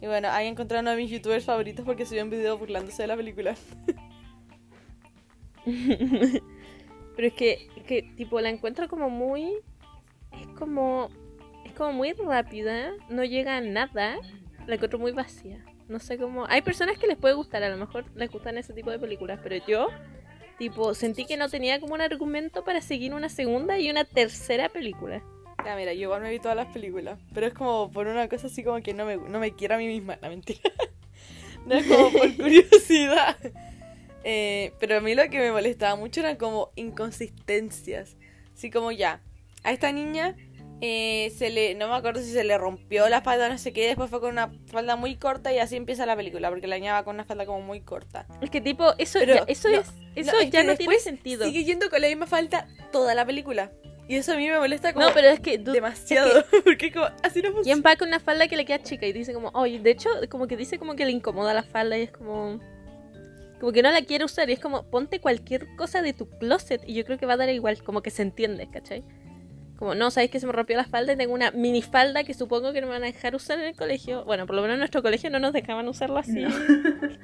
[0.00, 3.02] Y bueno, ahí encontré a uno de mis youtubers favoritos porque subió un video burlándose
[3.02, 3.54] de la película.
[7.16, 9.54] Pero es que, que, tipo, la encuentro como muy...
[10.32, 11.08] Es como...
[11.64, 12.92] Es como muy rápida.
[13.08, 14.16] No llega a nada.
[14.66, 15.64] La encuentro muy vacía.
[15.88, 16.46] No sé cómo...
[16.48, 17.62] Hay personas que les puede gustar.
[17.62, 19.40] A lo mejor les gustan ese tipo de películas.
[19.42, 19.88] Pero yo...
[20.58, 24.70] Tipo, sentí que no tenía como un argumento para seguir una segunda y una tercera
[24.70, 25.22] película.
[25.66, 28.46] Ya, mira, yo igual me vi todas las películas, pero es como por una cosa
[28.46, 30.60] así como que no me, no me quiero a mí misma, la mentira.
[31.66, 33.36] no es como por curiosidad.
[34.22, 38.16] Eh, pero a mí lo que me molestaba mucho eran como inconsistencias.
[38.54, 39.20] Así como ya,
[39.64, 40.36] a esta niña
[40.80, 43.72] eh, se le, no me acuerdo si se le rompió la falda o no sé
[43.72, 46.76] qué, después fue con una falda muy corta y así empieza la película, porque la
[46.76, 48.28] niña va con una falda como muy corta.
[48.40, 49.92] Es que tipo, eso, Pero ya, eso no, es...
[50.14, 51.44] Eso es ya no tiene sentido.
[51.44, 53.72] Sigue yendo con la misma falda toda la película.
[54.08, 55.58] Y eso a mí me molesta como No, pero es que...
[55.58, 57.62] dude, demasiado, porque como así no funciona.
[57.64, 60.08] ¿Quién va con una falda que le queda chica y dice como, oye, de hecho,
[60.28, 62.60] como que dice como que le incomoda la falda y es como...
[63.58, 66.82] Como que no la quiere usar y es como, ponte cualquier cosa de tu closet
[66.86, 69.02] y yo creo que va a dar igual, como que se entiende, ¿cachai?
[69.78, 72.32] Como, no, sabéis que se me rompió la falda y tengo una mini falda que
[72.34, 74.24] supongo que no me van a dejar usar en el colegio.
[74.24, 76.48] Bueno, por lo menos en nuestro colegio no nos dejaban usarlo así No.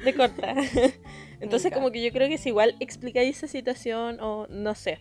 [0.04, 0.52] de corta.
[1.40, 1.76] Entonces Nunca.
[1.76, 4.98] como que yo creo que si igual explicáis esa situación o no sé.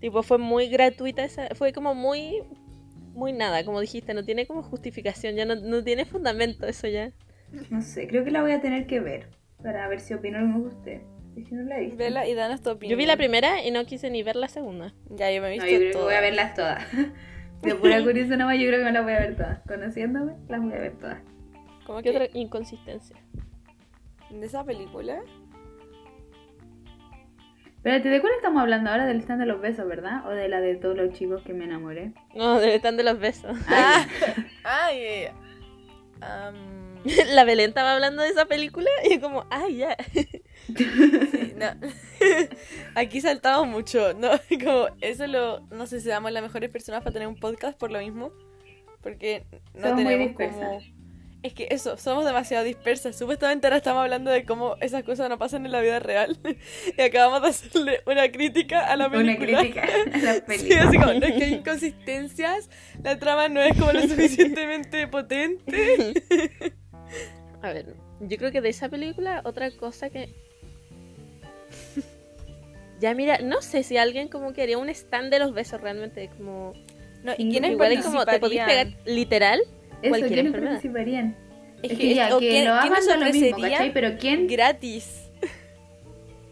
[0.00, 2.42] Tipo, fue muy gratuita esa, fue como muy
[3.14, 7.12] muy nada, como dijiste, no tiene como justificación, ya no, no tiene fundamento eso ya.
[7.70, 9.28] No sé, creo que la voy a tener que ver
[9.62, 11.00] para ver si opino lo mismo que usted.
[11.48, 11.96] Que no la he visto.
[11.98, 12.92] Vela y danos tu opinión.
[12.92, 14.94] Yo vi la primera y no quise ni ver la segunda.
[15.10, 16.06] Ya, yo me he No, visto yo creo que todas.
[16.06, 16.84] voy a verlas todas.
[17.62, 19.60] De pura curiosidad nomás, yo creo que me las voy a ver todas.
[19.66, 21.18] Conociéndome, las voy a ver todas.
[21.86, 23.16] ¿Cómo ¿Qué que otra inconsistencia?
[24.30, 25.20] de esa película?
[27.86, 29.06] Espérate, ¿de cuál estamos hablando ahora?
[29.06, 30.26] Del stand de los besos, ¿verdad?
[30.26, 32.10] ¿O de la de todos los chicos que me enamoré?
[32.34, 33.56] No, del stand de los besos.
[33.68, 34.04] Ah,
[34.64, 35.32] ay, eh,
[36.20, 36.56] am,
[37.32, 39.96] la Belén estaba hablando de esa película y yo como, ay, ya.
[40.76, 41.66] Sí, no.
[42.96, 44.30] Aquí saltamos mucho, ¿no?
[44.64, 45.60] Como eso lo.
[45.70, 48.32] No sé si damos las mejores personas para tener un podcast por lo mismo.
[49.00, 50.82] Porque no Somos muy tenemos dispersas.
[50.82, 50.95] como.
[51.46, 53.16] Es que eso, somos demasiado dispersas.
[53.16, 56.36] Supuestamente ahora estamos hablando de cómo esas cosas no pasan en la vida real.
[56.98, 59.60] y acabamos de hacerle una crítica a la Una película.
[59.60, 59.82] crítica
[60.12, 60.82] a la Sí, película.
[60.88, 62.68] así como, no, es que hay inconsistencias,
[63.02, 66.14] la trama no es como lo suficientemente potente.
[67.62, 70.34] A ver, yo creo que de esa película, otra cosa que.
[72.98, 76.28] Ya mira, no sé si alguien como que haría un stand de los besos realmente,
[76.36, 76.72] como...
[77.22, 79.60] No, Sí, ¿y quiénes Igual es como te podéis pegar literal.
[80.02, 80.72] Eso, cualquier ¿quiénes enfermedad.
[80.72, 81.36] participarían?
[81.82, 83.92] Es Es que, ya, o que quién- lo hagan ¿quiénes da lo mismo, ¿cachai?
[83.92, 84.46] Pero ¿quién?
[84.46, 85.22] gratis?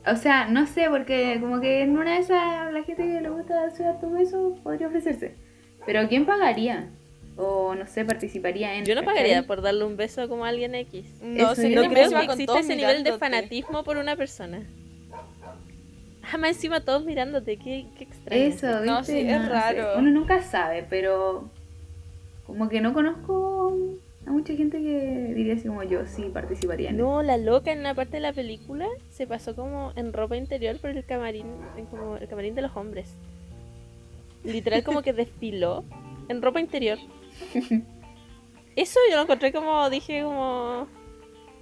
[0.06, 3.30] O sea, no sé, porque como que en una de esas la gente que le
[3.30, 5.34] gusta darse harto beso podría ofrecerse.
[5.86, 6.90] Pero ¿quién pagaría?
[7.38, 8.84] O no sé, participaría en.
[8.84, 9.14] Yo no ¿cachai?
[9.14, 11.06] pagaría por darle un beso como a alguien X.
[11.22, 14.62] No, Eso sé, No creo que exista ese nivel de fanatismo por una persona.
[16.22, 18.42] Jamás encima todos mirándote, qué, qué extraño.
[18.42, 18.86] Eso, ¿viste?
[18.86, 19.48] No, sí, es sé.
[19.48, 19.98] raro.
[19.98, 21.50] Uno nunca sabe, pero
[22.46, 23.76] como que no conozco
[24.26, 27.80] a mucha gente que diría así como yo, sí, participaría en No, la loca en
[27.80, 31.86] una parte de la película se pasó como en ropa interior por el camarín, en
[31.86, 33.14] como el camarín de los hombres.
[34.44, 35.84] Literal como que desfiló
[36.28, 36.98] en ropa interior.
[38.76, 40.88] Eso yo lo encontré como, dije como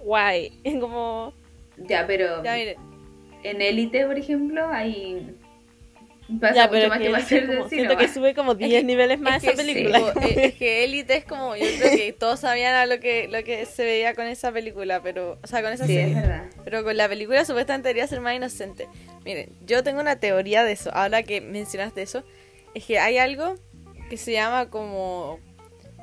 [0.05, 1.33] guay, como.
[1.77, 2.77] Ya, pero Ya, mire,
[3.43, 5.35] en Élite, por ejemplo, hay...
[6.41, 8.35] Pasa ya, mucho pero más que que él pasar es como- del siento que sube
[8.35, 9.99] como 10 que- niveles más es esa que película.
[10.23, 13.43] es, es que Elite es como, yo creo que todos sabían a lo que, lo
[13.45, 16.15] que se veía con esa película, pero, o sea, con esa Sí, es serie.
[16.21, 16.45] verdad.
[16.65, 18.89] Pero con la película supuestamente debería ser más inocente.
[19.25, 22.25] Miren, yo tengo una teoría de eso, ahora que mencionaste eso,
[22.75, 23.55] es que hay algo
[24.11, 25.39] que se llama como,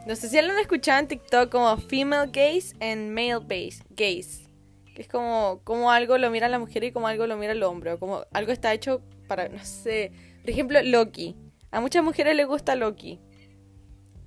[0.06, 4.48] no sé si lo han escuchado en TikTok como female gaze and male base, gaze.
[4.96, 7.64] Que es como, como algo lo mira la mujer y como algo lo mira el
[7.64, 10.12] hombre, o como algo está hecho para, no sé,
[10.42, 11.38] por ejemplo, Loki.
[11.72, 13.20] A muchas mujeres les gusta Loki.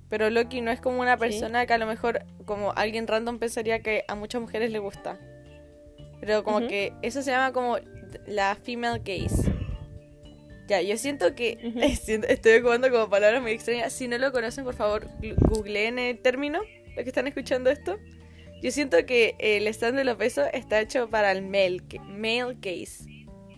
[0.09, 1.19] Pero Loki no es como una Sí.
[1.19, 5.19] persona que a lo mejor como alguien random pensaría que a muchas mujeres les gusta.
[6.19, 7.77] Pero como que eso se llama como
[8.25, 9.51] la female gaze.
[10.67, 11.57] Ya, yo siento que
[12.29, 13.91] estoy ocupando como palabras muy extrañas.
[13.91, 15.07] Si no lo conocen, por favor,
[15.49, 16.59] googleen el término,
[16.95, 17.97] los que están escuchando esto.
[18.61, 23.03] Yo siento que el stand de los besos está hecho para el male, male gaze.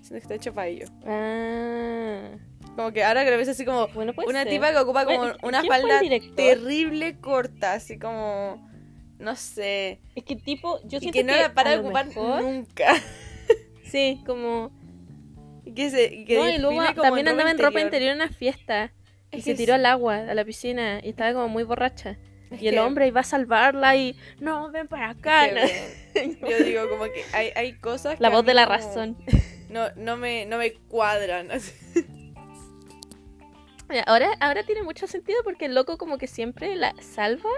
[0.10, 0.91] Que está hecho para ellos.
[1.06, 2.30] Ah,
[2.76, 4.52] Como que ahora que lo ves así como bueno, una ser.
[4.54, 8.70] tipa que ocupa como Bueno, una ¿quién fue el falda terrible corta, así como
[9.18, 12.41] no sé, Es que tipo, yo y siento que no la para de ocupar mejor-
[12.41, 12.94] nunca.
[13.86, 14.72] Sí, como
[15.63, 18.91] Y que se que no, y luego también andaba en ropa interior en una fiesta
[19.32, 22.18] y se tiró al agua, a la piscina y estaba como muy borracha.
[22.52, 25.48] Es Y el hombre iba a salvarla y no, ven para acá.
[25.56, 29.18] yo digo como que hay, hay cosas que La voz de la como razón.
[29.69, 31.47] No, no me, no me cuadran.
[34.08, 37.49] Ahora, ahora tiene mucho sentido porque el loco como que siempre la salva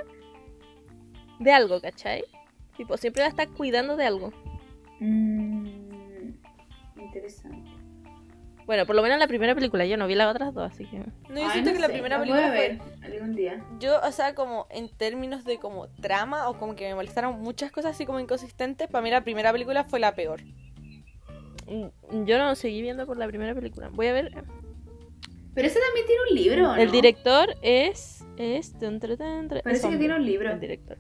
[1.40, 2.26] de algo, ¿cachai?
[2.76, 4.34] Tipo, siempre la está cuidando de algo.
[5.00, 5.68] Mm,
[6.98, 7.72] interesante.
[8.66, 10.86] Bueno, por lo menos en la primera película, yo no vi las otras dos, así
[10.86, 10.98] que...
[10.98, 11.06] No,
[11.40, 13.64] yo Ay, siento no que la primera la voy película a fue- algún día.
[13.80, 17.72] Yo, o sea, como en términos de como trama o como que me molestaron muchas
[17.72, 20.42] cosas así como inconsistentes, para mí la primera película fue la peor.
[21.68, 23.90] Mm, Yo no seguí viendo por la primera película.
[23.92, 24.32] Voy a ver.
[25.54, 26.76] Pero ese también tiene un libro, ¿no?
[26.76, 28.24] El director es...
[28.38, 30.52] es Parece es que tiene un libro.
[30.52, 30.98] El director.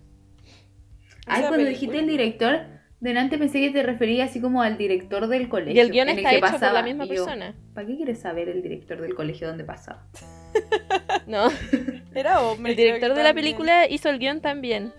[1.28, 2.60] Ay, cuando película- dijiste el director,
[3.00, 5.76] delante pensé que te referías así como al director del colegio.
[5.76, 7.56] Y el guion en está que hecho por la misma yo, persona.
[7.74, 10.08] ¿Para qué quieres saber el director del colegio dónde pasaba?
[11.28, 11.50] No,
[12.16, 12.72] Era hombre.
[12.72, 14.94] el director de la película hizo el guion también.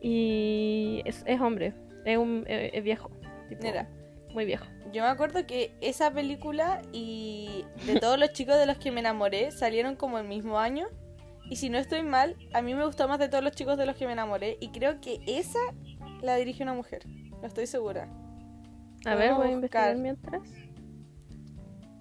[0.00, 1.72] Y es, es hombre.
[2.04, 3.10] Es, un, es, es viejo.
[3.48, 3.88] tipo, Mira.
[4.32, 4.66] Muy viejo.
[4.94, 9.00] Yo me acuerdo que esa película y de todos los chicos de los que me
[9.00, 10.86] enamoré salieron como el mismo año.
[11.50, 13.86] Y si no estoy mal, a mí me gustó más de todos los chicos de
[13.86, 14.56] los que me enamoré.
[14.60, 15.58] Y creo que esa
[16.22, 17.06] la dirige una mujer.
[17.08, 18.08] No estoy segura.
[19.04, 19.96] A ver, voy a investigar buscar.
[19.96, 20.42] mientras.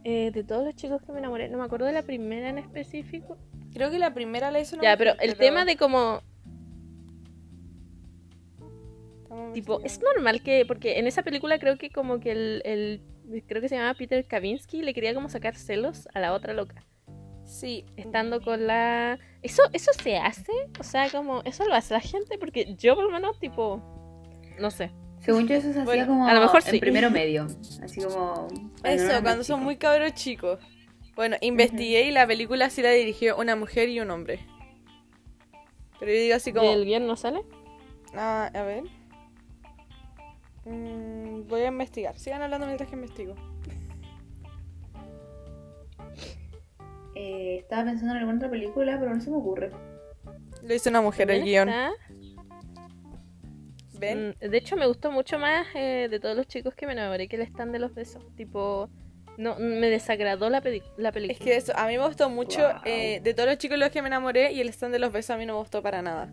[0.04, 2.60] Eh, de todos los chicos que me enamoré, no me acuerdo de la primera en
[2.60, 3.38] específico.
[3.74, 6.22] Creo que la primera la hizo una Ya, mujer, pero el tema de como,
[9.54, 13.02] tipo, es normal que, porque en esa película creo que como que el, el
[13.48, 16.86] creo que se llamaba Peter Kavinsky, le quería como sacar celos a la otra loca.
[17.46, 19.20] Sí, Estando con la...
[19.42, 20.52] ¿Eso, ¿Eso se hace?
[20.80, 22.38] O sea, como, ¿eso lo hace la gente?
[22.38, 23.82] Porque yo por lo menos, tipo,
[24.60, 24.92] no sé.
[25.20, 26.80] Según yo eso se hacía Bueno, como a lo mejor en sí.
[26.80, 27.48] primero medio.
[27.82, 28.48] Así como...
[28.84, 30.60] Eso, cuando son muy cabros chicos.
[31.16, 34.40] Bueno, investigué y la película sí la dirigió una mujer y un hombre.
[36.00, 36.72] Pero yo digo así ¿Y como...
[36.72, 37.42] el guion no sale?
[38.16, 38.84] Ah, a ver.
[40.66, 42.18] Mm, Voy a investigar.
[42.18, 43.36] Sigan hablando mientras que investigo.
[47.16, 49.72] Eh, estaba pensando en alguna otra película, pero no se me ocurre.
[50.64, 51.70] Lo hizo una mujer el guion.
[51.70, 51.92] Esta,
[54.00, 54.30] ¿Ven?
[54.42, 57.28] mm, De hecho, me gustó mucho más eh, de todos los chicos que me enamoré
[57.28, 58.24] que el stand de los besos.
[58.36, 58.90] Tipo,
[59.38, 60.62] no, me desagradó la,
[60.98, 61.34] la película.
[61.34, 62.62] Es que eso, a mí me gustó mucho.
[62.62, 62.82] Wow.
[62.86, 65.32] eh, de todos los chicos los que me enamoré y el stand de los besos
[65.32, 66.32] a mí no me gustó para nada.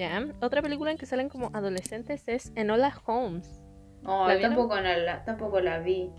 [0.00, 0.26] Ya.
[0.40, 3.60] Otra película en que salen como adolescentes es Enola Holmes.
[4.02, 6.10] No, ¿La yo tampoco, no la, tampoco la vi.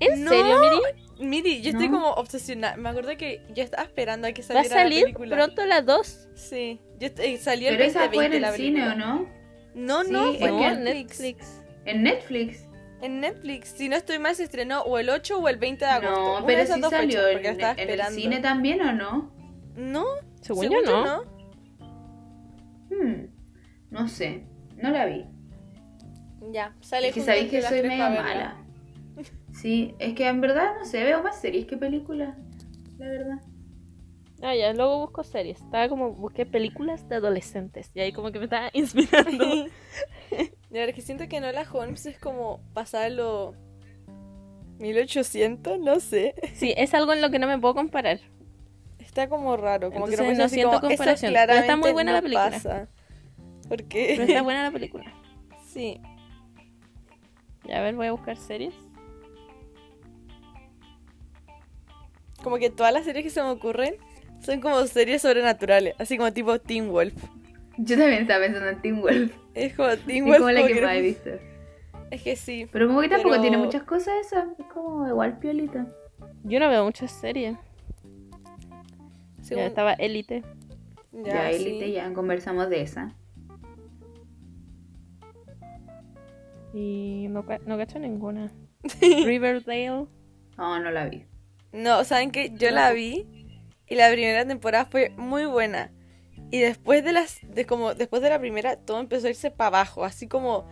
[0.00, 0.30] ¿En No.
[0.30, 1.28] serio, Miri?
[1.28, 1.98] Miri, yo estoy ¿No?
[1.98, 2.76] como obsesionada.
[2.78, 5.36] Me acuerdo que yo estaba esperando a que ¿Va a saliera la salir película.
[5.36, 6.28] pronto la 2?
[6.34, 8.88] Sí, yo eh, salió el Pero esa 2020 fue en el cine.
[8.88, 9.28] ¿o no?
[9.74, 10.84] No, Sí, no, fue ¿en?
[10.84, 11.20] Netflix.
[11.20, 11.62] Netflix.
[11.84, 12.68] En Netflix.
[13.02, 13.68] En Netflix.
[13.68, 16.10] Si no estoy mal, se estrenó o el 8 o el 20 de agosto.
[16.22, 19.30] No, Una pero esas sí dos salió fechas, en, en el cine también, ¿o no?
[19.76, 20.04] No,
[20.40, 21.04] Según, yo no.
[21.04, 21.33] no.
[23.02, 23.26] Hmm,
[23.90, 24.44] no sé,
[24.76, 25.26] no la vi.
[26.52, 28.56] Ya, sale Es que sabéis que soy media mala.
[29.52, 32.36] Sí, es que en verdad no sé, veo más series que películas.
[32.98, 33.40] La verdad.
[34.42, 35.60] Ah, ya, luego busco series.
[35.60, 37.90] Estaba como, busqué películas de adolescentes.
[37.94, 39.44] Y ahí como que me estaba inspirando.
[40.70, 43.54] La verdad que siento que Nola Holmes es como pasar lo
[44.80, 46.34] 1800, no sé.
[46.54, 48.18] sí, es algo en lo que no me puedo comparar.
[49.14, 52.10] Está como raro, como Entonces que no, no siento como, comparación, pero está muy buena
[52.10, 52.50] no la película.
[52.50, 52.88] pasa.
[53.68, 55.04] Pero está buena la película.
[55.68, 56.00] sí,
[57.64, 58.74] Ya, a ver, voy a buscar series.
[62.42, 63.94] como que todas las series que se me ocurren
[64.40, 67.14] son como series sobrenaturales, así como tipo Teen Wolf.
[67.78, 69.32] Yo también estaba pensando en Teen Wolf.
[69.54, 70.38] Es como Teen Es Wolf.
[70.40, 71.30] como la que que- más he visto.
[72.10, 72.68] Es que sí.
[72.70, 74.46] Pero como que tampoco Pero- tiene muchas cosas esa.
[74.58, 75.86] Es como igual piolita.
[76.44, 77.56] Yo no veo muchas series.
[79.44, 80.42] Según- Ya estaba Elite.
[81.12, 81.56] Ya, sí.
[81.66, 83.14] Elite, ya conversamos de esa.
[86.72, 88.50] Y no, no cacho ninguna.
[89.00, 90.06] Riverdale.
[90.56, 91.24] No, no la vi.
[91.72, 92.50] No, ¿saben qué?
[92.54, 93.26] Yo la vi
[93.86, 95.92] y la primera temporada fue muy buena.
[96.50, 99.68] Y después de las de como después de la primera todo empezó a irse para
[99.68, 100.66] abajo, así como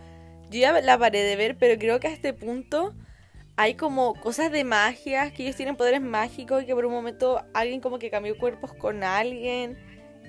[0.49, 2.93] yo ya la paré de ver, pero creo que a este punto
[3.55, 7.43] hay como cosas de magia, que ellos tienen poderes mágicos y que por un momento
[7.53, 9.77] alguien como que cambió cuerpos con alguien.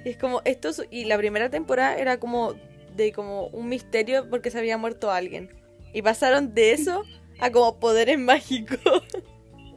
[0.05, 2.55] Y es como esto es- y la primera temporada era como
[2.95, 5.51] de como un misterio porque se había muerto alguien.
[5.93, 7.03] Y pasaron de eso
[7.41, 9.03] a como poderes mágicos.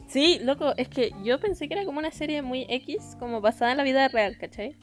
[0.07, 3.71] Sí, loco, es que yo pensé que era como una serie muy X, como basada
[3.71, 4.75] en la vida real, ¿cachai?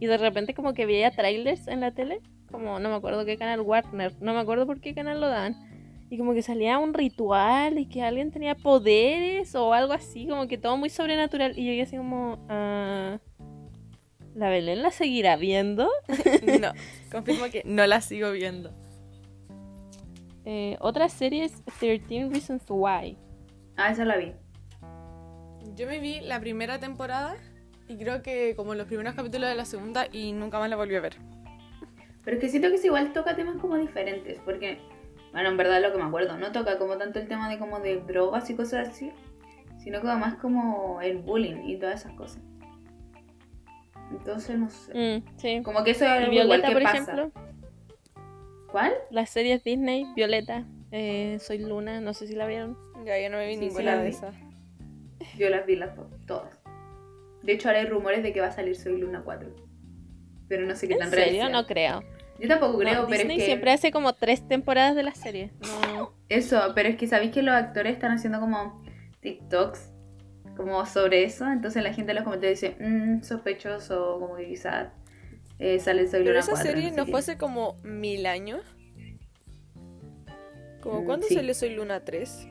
[0.00, 2.20] Y de repente como que veía trailers en la tele,
[2.50, 5.71] como no me acuerdo qué canal Warner, no me acuerdo por qué canal lo daban.
[6.12, 10.46] Y como que salía un ritual y que alguien tenía poderes o algo así, como
[10.46, 11.52] que todo muy sobrenatural.
[11.58, 13.18] Y yo llegué así como, ah,
[14.34, 15.88] ¿la Belén la seguirá viendo?
[16.60, 16.72] No,
[17.10, 18.74] confirmo que no la sigo viendo.
[20.44, 23.16] Eh, otra serie es 13 Reasons Why.
[23.78, 24.34] Ah, esa la vi.
[25.74, 27.36] Yo me vi la primera temporada
[27.88, 30.94] y creo que como los primeros capítulos de la segunda y nunca más la volví
[30.94, 31.16] a ver.
[32.22, 34.38] Pero es que siento que es igual toca temas como diferentes.
[34.44, 34.78] Porque,
[35.32, 37.80] bueno, en verdad lo que me acuerdo, no toca como tanto el tema de como
[37.80, 39.10] de drogas y cosas así.
[39.78, 42.40] Sino que más como el bullying y todas esas cosas.
[44.10, 44.92] Entonces, no sé.
[45.20, 45.62] Mm, sí.
[45.62, 46.96] Como que eso es algo igual Violeta, que por pasa.
[46.98, 47.32] ejemplo.
[48.70, 48.92] ¿Cuál?
[49.10, 52.76] Las series Disney, Violeta, eh, Soy Luna, no sé si la vieron.
[53.04, 54.08] Ya, yo no me vi Sí, ninguna de vi.
[54.10, 54.34] esas.
[55.38, 56.58] Yo las vi las to- todas.
[57.42, 59.50] De hecho, ahora hay rumores de que va a salir Soy Luna 4.
[60.48, 61.42] Pero no sé qué ¿En tan real serio?
[61.42, 61.50] sea.
[61.50, 62.02] No creo.
[62.42, 63.46] Yo tampoco creo, No, pero Disney es que...
[63.46, 65.52] siempre hace como tres temporadas de la serie.
[65.60, 66.12] No.
[66.28, 68.82] Eso, pero es que sabéis que los actores están haciendo como
[69.20, 69.90] TikToks
[70.56, 74.88] como sobre eso, entonces la gente en los comentarios dice, mmm, sospechoso, como que quizás
[75.58, 76.70] eh, sale Soy Pero Luna esa 4.
[76.70, 78.60] serie sé no fue hace como mil años.
[80.82, 81.34] ¿Como Mm, cuándo sí.
[81.34, 82.48] salió Soy Luna 3?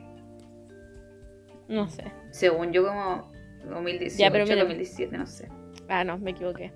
[1.68, 2.04] No sé.
[2.30, 3.30] Según yo como
[3.68, 4.56] 2018, Ya, pero mira.
[4.56, 5.48] 2017, no sé.
[5.88, 6.72] Ah, no, me equivoqué.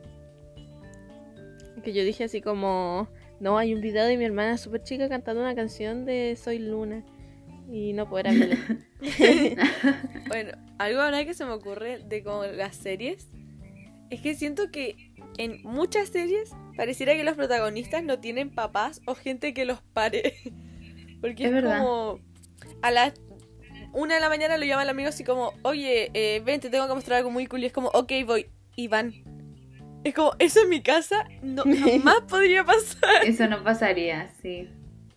[1.86, 3.06] Que yo dije así como,
[3.38, 7.04] no, hay un video de mi hermana súper chica cantando una canción de Soy Luna.
[7.70, 8.84] Y no era Belén.
[10.26, 13.28] Bueno, algo ahora que se me ocurre de como las series
[14.10, 19.14] es que siento que en muchas series pareciera que los protagonistas no tienen papás o
[19.14, 20.34] gente que los pare.
[21.20, 22.18] Porque es, como
[22.82, 23.14] a las
[23.92, 26.88] una de la mañana lo llama el amigo así como, oye, eh, ven, te tengo
[26.88, 27.62] que mostrar algo muy cool.
[27.62, 28.46] Y es como, ok, voy.
[28.74, 29.35] Y van.
[30.06, 33.24] Es como, eso en mi casa no, jamás podría pasar.
[33.24, 34.68] Eso no pasaría, sí.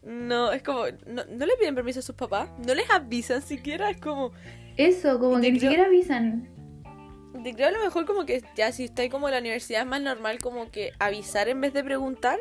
[0.03, 3.89] No, es como, no, no le piden permiso a sus papás, no les avisan siquiera,
[3.91, 4.31] es como,
[4.77, 6.49] Eso, como que ni creo- siquiera avisan.
[7.43, 9.87] Te creo a lo mejor como que ya si estáis como en la universidad es
[9.87, 12.39] más normal como que avisar en vez de preguntar.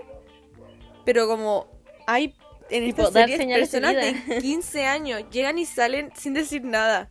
[1.05, 1.69] Pero como
[2.07, 2.35] hay
[2.71, 7.11] en Tipo, señales de personas de 15 años llegan y salen sin decir nada.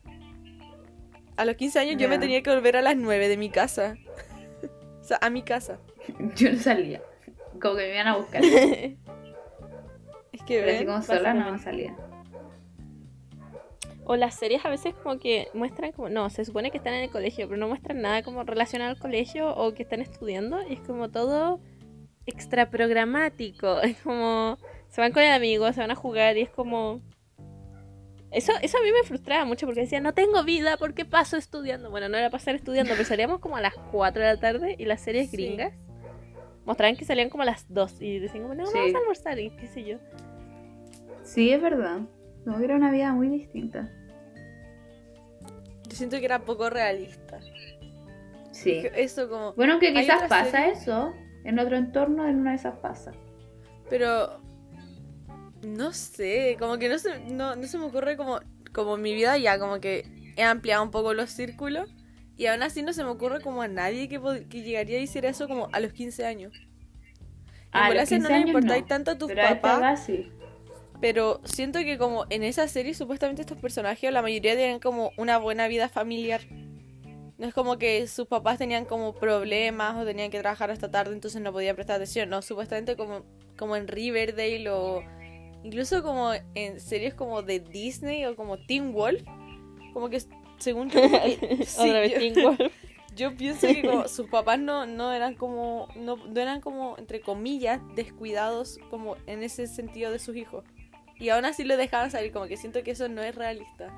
[1.37, 3.95] A los 15 años yo me tenía que volver a las 9 de mi casa.
[5.07, 5.79] O sea, a mi casa.
[6.35, 7.01] Yo no salía.
[7.61, 8.41] Como que me iban a buscar.
[10.33, 11.95] Es que Pero así ven, como sola no salía.
[14.03, 17.03] O las series a veces como que muestran como, no, se supone que están en
[17.03, 20.73] el colegio, pero no muestran nada como relacionado al colegio o que están estudiando y
[20.73, 21.61] es como todo
[22.25, 23.81] extra programático.
[23.81, 24.57] Es como,
[24.89, 27.01] se van con el amigo, se van a jugar y es como...
[28.37, 31.37] Eso, eso a mí me frustraba mucho porque decía, no tengo vida, ¿por qué paso
[31.37, 31.89] estudiando?
[31.89, 34.85] Bueno, no era pasar estudiando, pero salíamos como a las 4 de la tarde y
[34.85, 35.37] las series Sí.
[35.37, 35.73] gringas
[36.65, 38.73] mostraban que salían como a las 2 y decían como, no, Sí.
[38.77, 39.97] vamos a almorzar y qué sé yo.
[41.23, 42.01] Sí, es verdad.
[42.45, 43.91] Que era una vida muy distinta.
[45.89, 47.39] yo siento que era poco realista.
[48.51, 48.81] Sí.
[48.81, 49.53] Que Eso como...
[49.53, 51.13] Bueno, que quizás pasa eso.
[51.43, 53.13] En otro entorno, en una de esas pasa.
[53.89, 54.41] Pero...
[55.61, 58.39] No sé, como que no se, no, no se me ocurre como,
[58.73, 61.89] como mi vida ya, como que he ampliado un poco los círculos
[62.37, 65.25] y aún así no se me ocurre como a nadie que, que llegaría a decir
[65.25, 66.53] eso como a los 15 años.
[67.71, 70.31] A En los Malasia 15 no le importáis no, tanto a tus Pero papás, sí.
[70.99, 75.37] pero siento que como en esa serie supuestamente estos personajes, la mayoría tienen como una
[75.37, 76.41] buena vida familiar.
[77.37, 81.13] No es como que sus papás tenían como problemas o tenían que trabajar hasta tarde,
[81.13, 82.29] entonces no podían prestar atención.
[82.29, 83.25] No, supuestamente como,
[83.57, 85.03] como en Riverdale o
[85.63, 89.21] incluso como en series como de Disney o como Teen Wolf.
[89.93, 90.21] Como que
[90.59, 92.59] según yo, como que- sí, Otra vez yo- Teen Wolf.
[93.15, 97.19] yo pienso que como sus papás no, no eran como, no, no eran como, entre
[97.21, 100.63] comillas, descuidados como en ese sentido de sus hijos.
[101.19, 103.91] Y aún así lo dejaban salir, como que siento que eso no es realista.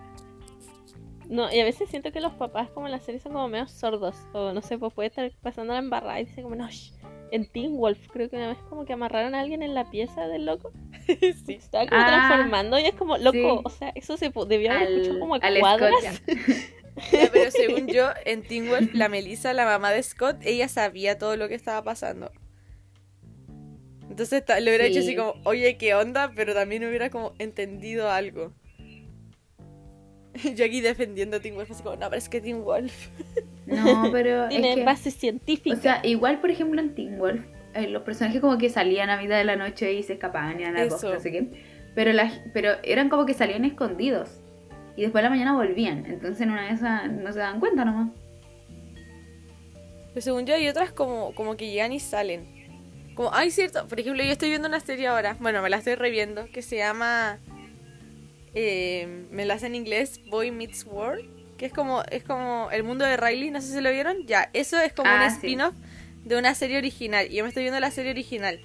[1.27, 3.67] No, y a veces siento que los papás como en la serie son como medio
[3.67, 4.15] sordos.
[4.33, 6.93] O no sé, pues puede estar pasando la embarrada y dice como, no, shh".
[7.31, 10.27] En Teen Wolf creo que una vez como que amarraron a alguien en la pieza
[10.27, 10.71] del loco.
[11.07, 11.53] sí.
[11.53, 13.61] Estaba como Ah, transformando y es como, loco, sí.
[13.63, 16.21] o sea, eso se debió haber escuchado como a al cuadras.
[17.13, 21.17] Ya, pero según yo, en Teen Wolf, la Melissa, la mamá de Scott, ella sabía
[21.17, 22.29] todo lo que estaba pasando.
[24.09, 25.07] Entonces le hubiera dicho Sí.
[25.07, 26.31] así como, oye, ¿qué onda?
[26.35, 28.51] Pero también hubiera como entendido algo.
[30.55, 33.09] Yo aquí defendiendo a Teen Wolf, así como, no, pero es que Teen Wolf.
[33.69, 35.75] No, pero es Tiene que, base o científica.
[35.75, 39.37] sea, igual por ejemplo en Teen Wolf, eh, los personajes como que salían a mitad
[39.37, 40.89] de la noche y se escapaban y al Eso.
[40.95, 41.47] bosque, no sé qué.
[41.93, 44.41] Pero, las, pero eran como que salían escondidos.
[44.95, 46.05] Y después de la mañana volvían.
[46.07, 48.09] Entonces en una de esas no se dan cuenta nomás.
[50.13, 52.47] Pero según yo hay otras como, como que llegan y salen.
[53.13, 55.95] Como, ay, cierto, por ejemplo, yo estoy viendo una serie ahora, bueno, me la estoy
[55.95, 57.37] reviendo, que se llama,
[58.53, 61.25] eh, me la hace en inglés, Boy Meets World,
[61.57, 64.49] que es como, es como el mundo de Riley, no sé si lo vieron, ya,
[64.53, 65.35] eso es como Ah, un sí.
[65.37, 65.75] spin-off
[66.23, 68.59] de una serie original, y yo me estoy viendo la serie original.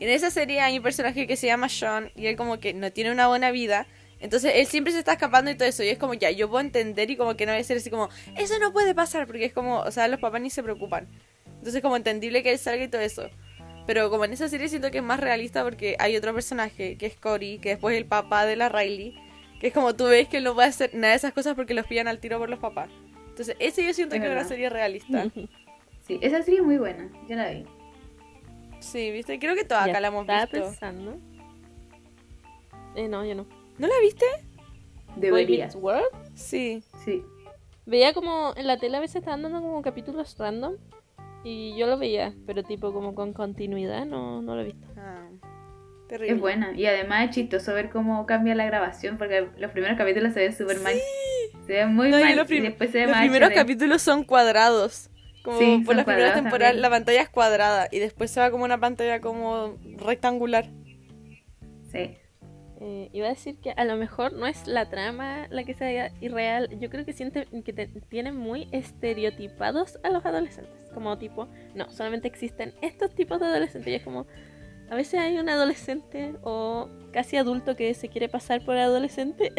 [0.00, 2.72] Y en esa serie hay un personaje que se llama Sean, y él como que
[2.72, 3.86] no tiene una buena vida,
[4.20, 6.60] entonces él siempre se está escapando y todo eso, y es como, ya, yo puedo
[6.60, 9.44] entender y como que no voy a ser así como, eso no puede pasar, porque
[9.44, 11.06] es como, o sea, los papás ni se preocupan.
[11.58, 13.30] Entonces como entendible que él salga y todo eso.
[13.86, 17.06] Pero como en esa serie siento que es más realista porque hay otro personaje, que
[17.06, 19.18] es Cory, que después es el papá de la Riley,
[19.60, 21.74] que es como tú ves que él no puede hacer nada de esas cosas porque
[21.74, 22.88] los pillan al tiro por los papás.
[23.28, 25.26] Entonces ese yo siento Es que es una serie realista.
[26.06, 27.06] Sí, esa serie es muy buena.
[27.28, 27.66] Yo la vi.
[28.80, 30.62] Sí, viste, creo que toda Ya acá la hemos estaba visto.
[30.62, 31.18] pensando.
[32.94, 33.46] Eh, no, yo no.
[33.76, 34.24] ¿No la viste?
[35.16, 35.74] Boy Deberías.
[35.74, 36.06] Meets World.
[36.34, 36.82] Sí.
[37.04, 37.22] Sí.
[37.84, 40.76] Veía como en la tele a veces estaban dando como capítulos random.
[41.44, 44.86] Y yo lo veía, pero tipo como con continuidad no, no lo he visto.
[44.96, 45.28] Ah,
[46.08, 46.34] terrible.
[46.34, 46.72] Es buena.
[46.74, 49.18] Y además es chistoso ver cómo cambia la grabación.
[49.18, 50.94] Porque los primeros capítulos se ven súper mal.
[51.66, 52.46] Se ven muy No, mal.
[52.50, 53.54] y después se ve los más primeros HD.
[53.54, 55.10] capítulos son cuadrados.
[55.44, 56.82] Como Sí, por cuadrados temporadas también.
[56.82, 60.66] la pantalla es cuadrada y después se va como una pantalla como rectangular.
[61.90, 62.16] Sí.
[62.80, 66.12] Eh, iba a decir que a lo mejor no es la trama la que sea
[66.20, 66.68] irreal.
[66.78, 70.72] Yo creo que siente que te- tienen muy estereotipados a los adolescentes.
[70.94, 73.90] Como tipo, no, solamente existen estos tipos de adolescentes.
[73.92, 74.26] Y es como,
[74.90, 79.52] a veces hay un adolescente o casi adulto que se quiere pasar por adolescente.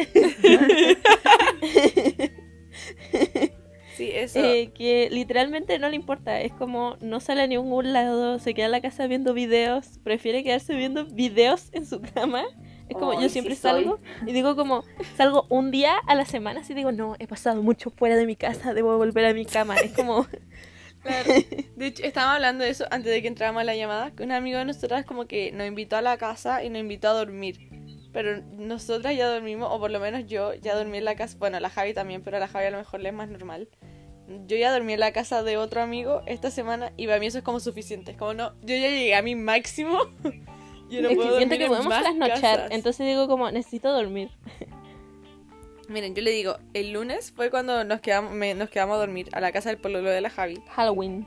[3.96, 4.38] Sí, eso.
[4.42, 6.40] eh, que literalmente no le importa.
[6.40, 9.98] Es como, no sale a ningún lado, se queda en la casa viendo videos.
[10.02, 12.44] Prefiere quedarse viendo videos en su cama.
[12.88, 13.84] Es como, Ay, yo sí siempre soy.
[13.84, 14.84] salgo y digo como,
[15.16, 18.36] salgo un día a la semana y digo, no, he pasado mucho fuera de mi
[18.36, 19.76] casa, debo volver a mi cama.
[19.76, 20.26] Es como,
[21.02, 21.32] Claro.
[21.76, 24.32] De hecho, estábamos hablando de eso antes de que entráramos a la llamada, que un
[24.32, 27.68] amigo de nosotras como que nos invitó a la casa y nos invitó a dormir.
[28.12, 31.60] Pero nosotras ya dormimos, o por lo menos yo ya dormí en la casa, bueno,
[31.60, 33.68] la Javi también, pero a la Javi a lo mejor le es más normal.
[34.46, 37.38] Yo ya dormí en la casa de otro amigo esta semana y para mí eso
[37.38, 38.12] es como suficiente.
[38.12, 39.98] Es como no, yo ya llegué a mi máximo
[40.90, 44.30] Yo no es que puedo siento dormir que podemos trasnochar, entonces digo como, necesito dormir.
[45.90, 49.28] Miren, yo le digo, el lunes fue cuando nos quedamos, me- nos quedamos a dormir
[49.32, 50.60] a la casa del pololo de la Javi.
[50.70, 51.26] Halloween.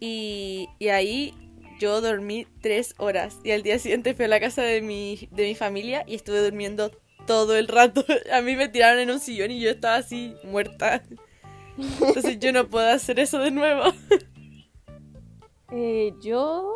[0.00, 1.34] Y, y ahí
[1.78, 3.38] yo dormí tres horas.
[3.42, 6.42] Y al día siguiente fui a la casa de mi, de mi familia y estuve
[6.42, 6.90] durmiendo
[7.26, 8.04] todo el rato.
[8.32, 11.02] A mí me tiraron en un sillón y yo estaba así muerta.
[11.78, 13.84] Entonces yo no puedo hacer eso de nuevo.
[15.72, 16.72] Eh, yo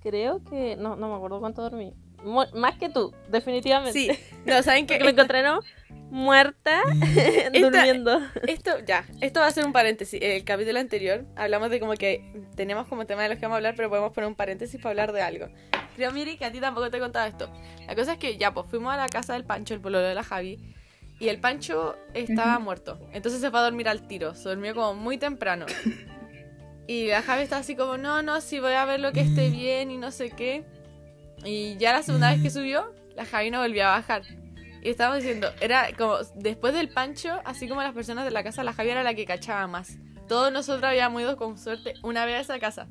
[0.00, 0.76] creo que...
[0.76, 1.92] No, no me acuerdo cuánto dormí.
[2.24, 3.92] Más que tú, definitivamente.
[3.92, 4.10] Sí,
[4.46, 4.94] no, ¿saben qué?
[4.94, 5.60] Porque me encontré, ¿no?
[6.10, 6.82] Muerta
[7.52, 8.20] durmiendo.
[8.46, 10.20] Esto, ya, esto va a ser un paréntesis.
[10.22, 12.22] El capítulo anterior hablamos de como que
[12.54, 14.90] tenemos como tema de los que vamos a hablar, pero podemos poner un paréntesis para
[14.90, 15.48] hablar de algo.
[15.96, 17.50] Creo, Miri, que a ti tampoco te he contado esto.
[17.86, 20.14] La cosa es que ya, pues fuimos a la casa del Pancho, el pololo de
[20.14, 20.58] la Javi,
[21.18, 22.98] y el Pancho estaba muerto.
[23.12, 24.34] Entonces se fue a dormir al tiro.
[24.34, 25.66] Se durmió como muy temprano.
[26.86, 29.50] Y la Javi está así como, no, no, sí voy a ver lo que esté
[29.50, 30.64] bien y no sé qué.
[31.44, 34.22] Y ya la segunda vez que subió, la Javi no volvió a bajar.
[34.82, 38.64] Y estábamos diciendo, era como, después del Pancho, así como las personas de la casa,
[38.64, 39.96] la Javi era la que cachaba más.
[40.28, 42.88] Todos nosotros habíamos ido con suerte una vez a esa casa.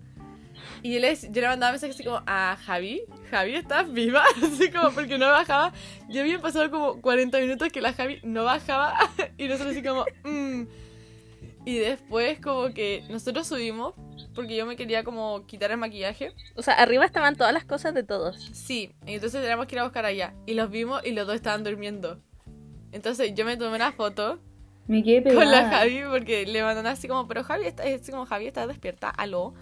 [0.84, 4.24] Y él es, yo le mandaba mensajes así como, a Javi, Javi, ¿estás viva?
[4.43, 5.74] Así como, porque no bajaba.
[6.10, 8.95] Yo había pasado como 40 minutos que la Javi no bajaba.
[9.38, 10.66] Y nosotros así como, "Mm".
[11.66, 13.93] Y después como que nosotros subimos,
[14.36, 16.34] porque yo me quería como quitar el maquillaje.
[16.55, 18.49] O sea, arriba estaban todas las cosas de todos.
[18.53, 20.34] Sí, y entonces teníamos que ir a buscar allá.
[20.45, 22.21] Y los vimos y los dos estaban durmiendo.
[22.91, 24.39] Entonces yo me tomé una foto
[24.88, 25.39] Me quedé pegada.
[25.41, 28.67] con la Javi porque le mandaron así como, pero Javi está, así como Javi está
[28.67, 29.53] despierta, aló.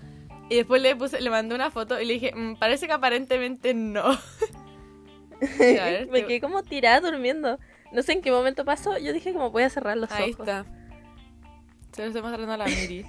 [0.49, 3.73] Y después le puse, le mandé una foto y le dije, "Mm, parece que aparentemente
[3.75, 4.03] no.
[5.59, 7.59] Ver, me te- quedé como tirada durmiendo.
[7.91, 8.97] No sé en qué momento pasó.
[8.97, 10.47] Yo dije como voy a cerrar los Ahí ojos.
[10.47, 10.65] está.
[11.91, 13.05] Se lo estoy mostrando a la Miri.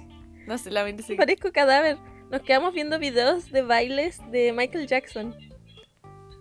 [0.51, 1.15] No sé, la Miri sí.
[1.15, 1.97] Parezco cadáver.
[2.29, 5.33] Nos quedamos viendo videos de bailes de Michael Jackson.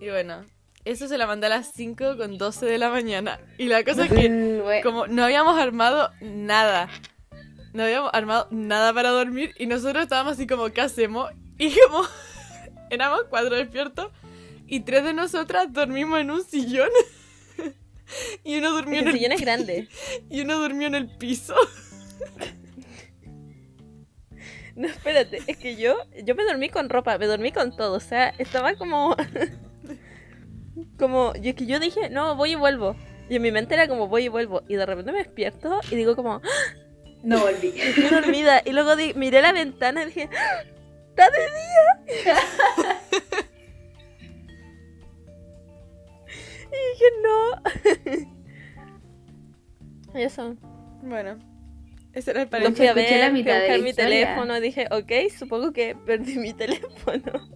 [0.00, 0.44] Y bueno,
[0.84, 3.38] eso se la mandé a las 5 con 12 de la mañana.
[3.56, 6.88] Y la cosa es que Mm, como no habíamos armado nada.
[7.72, 11.30] No habíamos armado nada para dormir y nosotros estábamos así como, ¿qué hacemos?
[11.56, 12.02] Y como
[12.90, 14.10] éramos cuatro despiertos
[14.66, 16.90] y tres de nosotras dormimos en un sillón.
[18.42, 19.88] y uno durmió en el sillón es grande.
[20.28, 21.54] y uno durmió en el piso.
[24.76, 25.94] No, espérate, es que yo,
[26.24, 29.14] yo me dormí con ropa, me dormí con todo, o sea, estaba como,
[30.98, 32.96] como, yo es que yo dije, no, voy y vuelvo,
[33.28, 35.96] y en mi mente era como, voy y vuelvo, y de repente me despierto y
[35.96, 36.40] digo como, ¡Ah!
[37.22, 37.68] No volví.
[37.76, 40.62] estoy dormida, y luego di- miré la ventana y dije, ¡Ah!
[41.10, 42.40] ¡está de día!
[46.66, 47.38] y dije, no.
[50.18, 50.56] Y eso,
[51.02, 51.38] Bueno,
[52.12, 52.76] ese era el lo paréntesis.
[52.76, 54.26] fui a escuché la ver, fui mitad a de buscar la mi historia.
[54.26, 57.50] teléfono, dije, ok, supongo que perdí mi teléfono.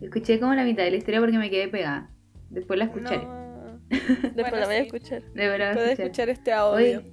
[0.00, 2.10] Escuché como la mitad de la historia porque me quedé pegada.
[2.50, 3.24] Después la escucharé.
[3.24, 3.80] No.
[3.88, 4.86] Después Bueno, la voy a sí.
[4.86, 5.22] escuchar.
[5.32, 5.74] De verdad.
[5.74, 6.28] Puedes escuchar.
[6.28, 6.98] escuchar este audio.
[7.00, 7.12] Oye,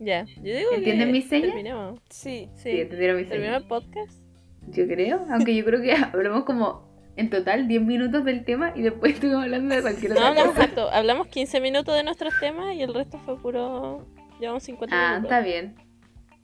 [0.00, 1.46] Ya, yo digo ¿Entienden que mis señas?
[1.48, 2.00] terminemos.
[2.08, 2.48] Sí.
[2.54, 3.62] Sí, Sí, entendieron señal.
[3.62, 4.22] el podcast.
[4.68, 5.26] Yo creo.
[5.30, 6.87] Aunque yo creo que hablamos como
[7.18, 10.52] en total 10 minutos del tema y después estuvimos hablando de cualquier No, otra hablamos
[10.54, 10.64] cosa.
[10.64, 10.90] harto.
[10.90, 14.06] Hablamos 15 minutos de nuestros temas y el resto fue puro...
[14.40, 15.30] Llevamos 50 Ah, minutos.
[15.32, 15.74] está bien.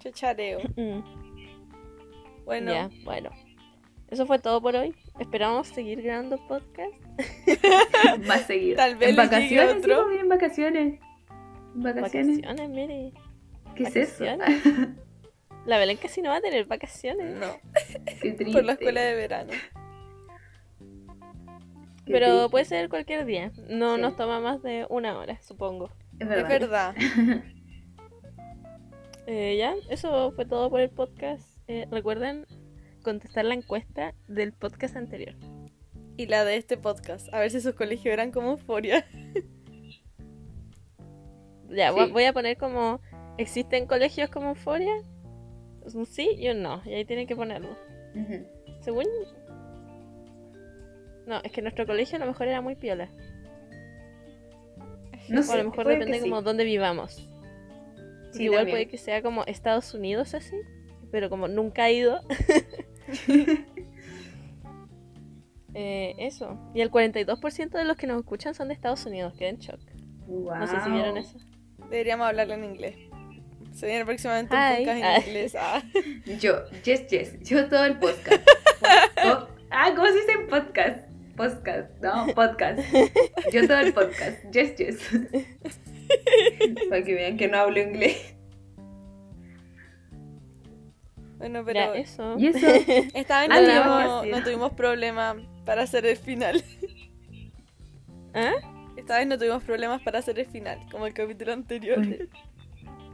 [0.01, 0.59] Chachareo.
[0.77, 1.01] Mm,
[2.45, 3.31] Bueno, Ya, bueno.
[4.11, 4.95] Eso fue todo por hoy.
[5.19, 6.93] Esperamos seguir grabando podcast.
[8.27, 8.77] Más seguido.
[8.77, 9.95] Tal vez en vacaciones, otro.
[9.97, 11.01] sí, pues, en vacaciones.
[11.75, 12.41] En vacaciones.
[12.43, 13.13] Vacaciones, mire.
[13.75, 14.25] ¿Qué es eso?
[14.25, 14.89] vacaciones.
[15.67, 17.37] La Belén casi no va a tener vacaciones.
[17.37, 17.47] no,
[18.21, 18.53] Qué triste.
[18.53, 19.53] por la escuela de verano.
[22.07, 23.51] Pero puede ser cualquier día.
[23.69, 24.01] No Sí.
[24.03, 25.91] nos toma más de una hora, supongo.
[26.19, 26.95] Es verdad.
[26.97, 27.45] Es verdad.
[29.27, 31.49] Eh, ya, eso fue todo por el podcast.
[31.67, 32.45] Eh, recuerden
[33.03, 35.35] contestar la encuesta del podcast anterior.
[36.19, 37.33] Y la de este podcast.
[37.33, 39.07] A ver si sus colegios eran como euforia.
[41.71, 42.13] Ya, voy- Sí.
[42.13, 43.01] voy a poner como.
[43.39, 44.93] ¿Existen colegios como Euforia?
[45.93, 46.81] Un sí y un no.
[46.85, 47.77] Y ahí tienen que ponerlo.
[48.81, 49.07] Según.
[51.27, 53.09] No, es que nuestro colegio a lo mejor era muy piola.
[55.29, 56.29] No o sé, a lo mejor depende que sí.
[56.29, 57.29] como dónde vivamos.
[58.33, 58.75] Sí, Igual también.
[58.77, 60.57] puede que sea como Estados Unidos así.
[61.11, 62.21] Pero como nunca he ido.
[65.75, 66.59] eh, eso.
[66.75, 69.33] Y el 42% de los que nos escuchan son de Estados Unidos.
[69.39, 69.81] Quedé en shock.
[70.29, 71.39] No sé si vieron eso.
[71.91, 72.97] Deberíamos hablarlo en inglés.
[73.73, 74.81] Se viene próximamente Hi.
[74.81, 75.57] un podcast en inglés.
[75.59, 75.83] Ah.
[76.41, 77.41] Yo, yes, yes.
[77.41, 78.43] Yo todo el podcast.
[79.23, 81.09] Po- ah, ¿cómo se dice en podcast?
[81.37, 82.81] Podcast, no, podcast.
[83.53, 84.45] Yo todo el podcast.
[84.53, 85.11] Yes, yes.
[86.89, 88.37] Para que vean que no hablo inglés.
[91.39, 92.35] Bueno, pero Ya, eso.
[92.39, 92.67] Y eso.
[93.15, 96.63] esta vez no tuvimos, no tuvimos problema para hacer el final.
[98.33, 98.53] ¿Ah?
[98.97, 102.01] Esta vez no tuvimos problemas para hacer el final, como el capítulo anterior.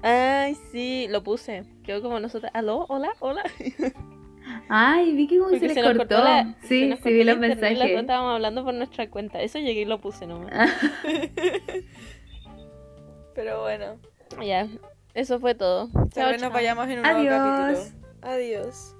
[0.03, 1.65] Ay, sí, lo puse.
[1.85, 2.51] Quedó como nosotros.
[2.55, 2.87] ¿Aló?
[2.89, 3.13] ¿Hola?
[3.21, 3.43] ¿Hola?
[4.69, 5.99] Ay, vi que como se se les nos cortó.
[6.17, 7.81] cortó la- se sí, nos sí vi los Las mensajes.
[7.91, 9.41] estábamos hablando por nuestra cuenta.
[9.41, 10.51] Eso llegué y lo puse nomás.
[10.53, 10.67] Ah,
[13.35, 13.97] Pero bueno,
[14.45, 14.67] Ya,
[15.15, 15.89] eso fue todo.
[16.13, 17.39] Chao, vez nos vayamos en un nuevo Adiós.
[17.39, 17.85] capítulo.
[18.23, 18.97] Adiós.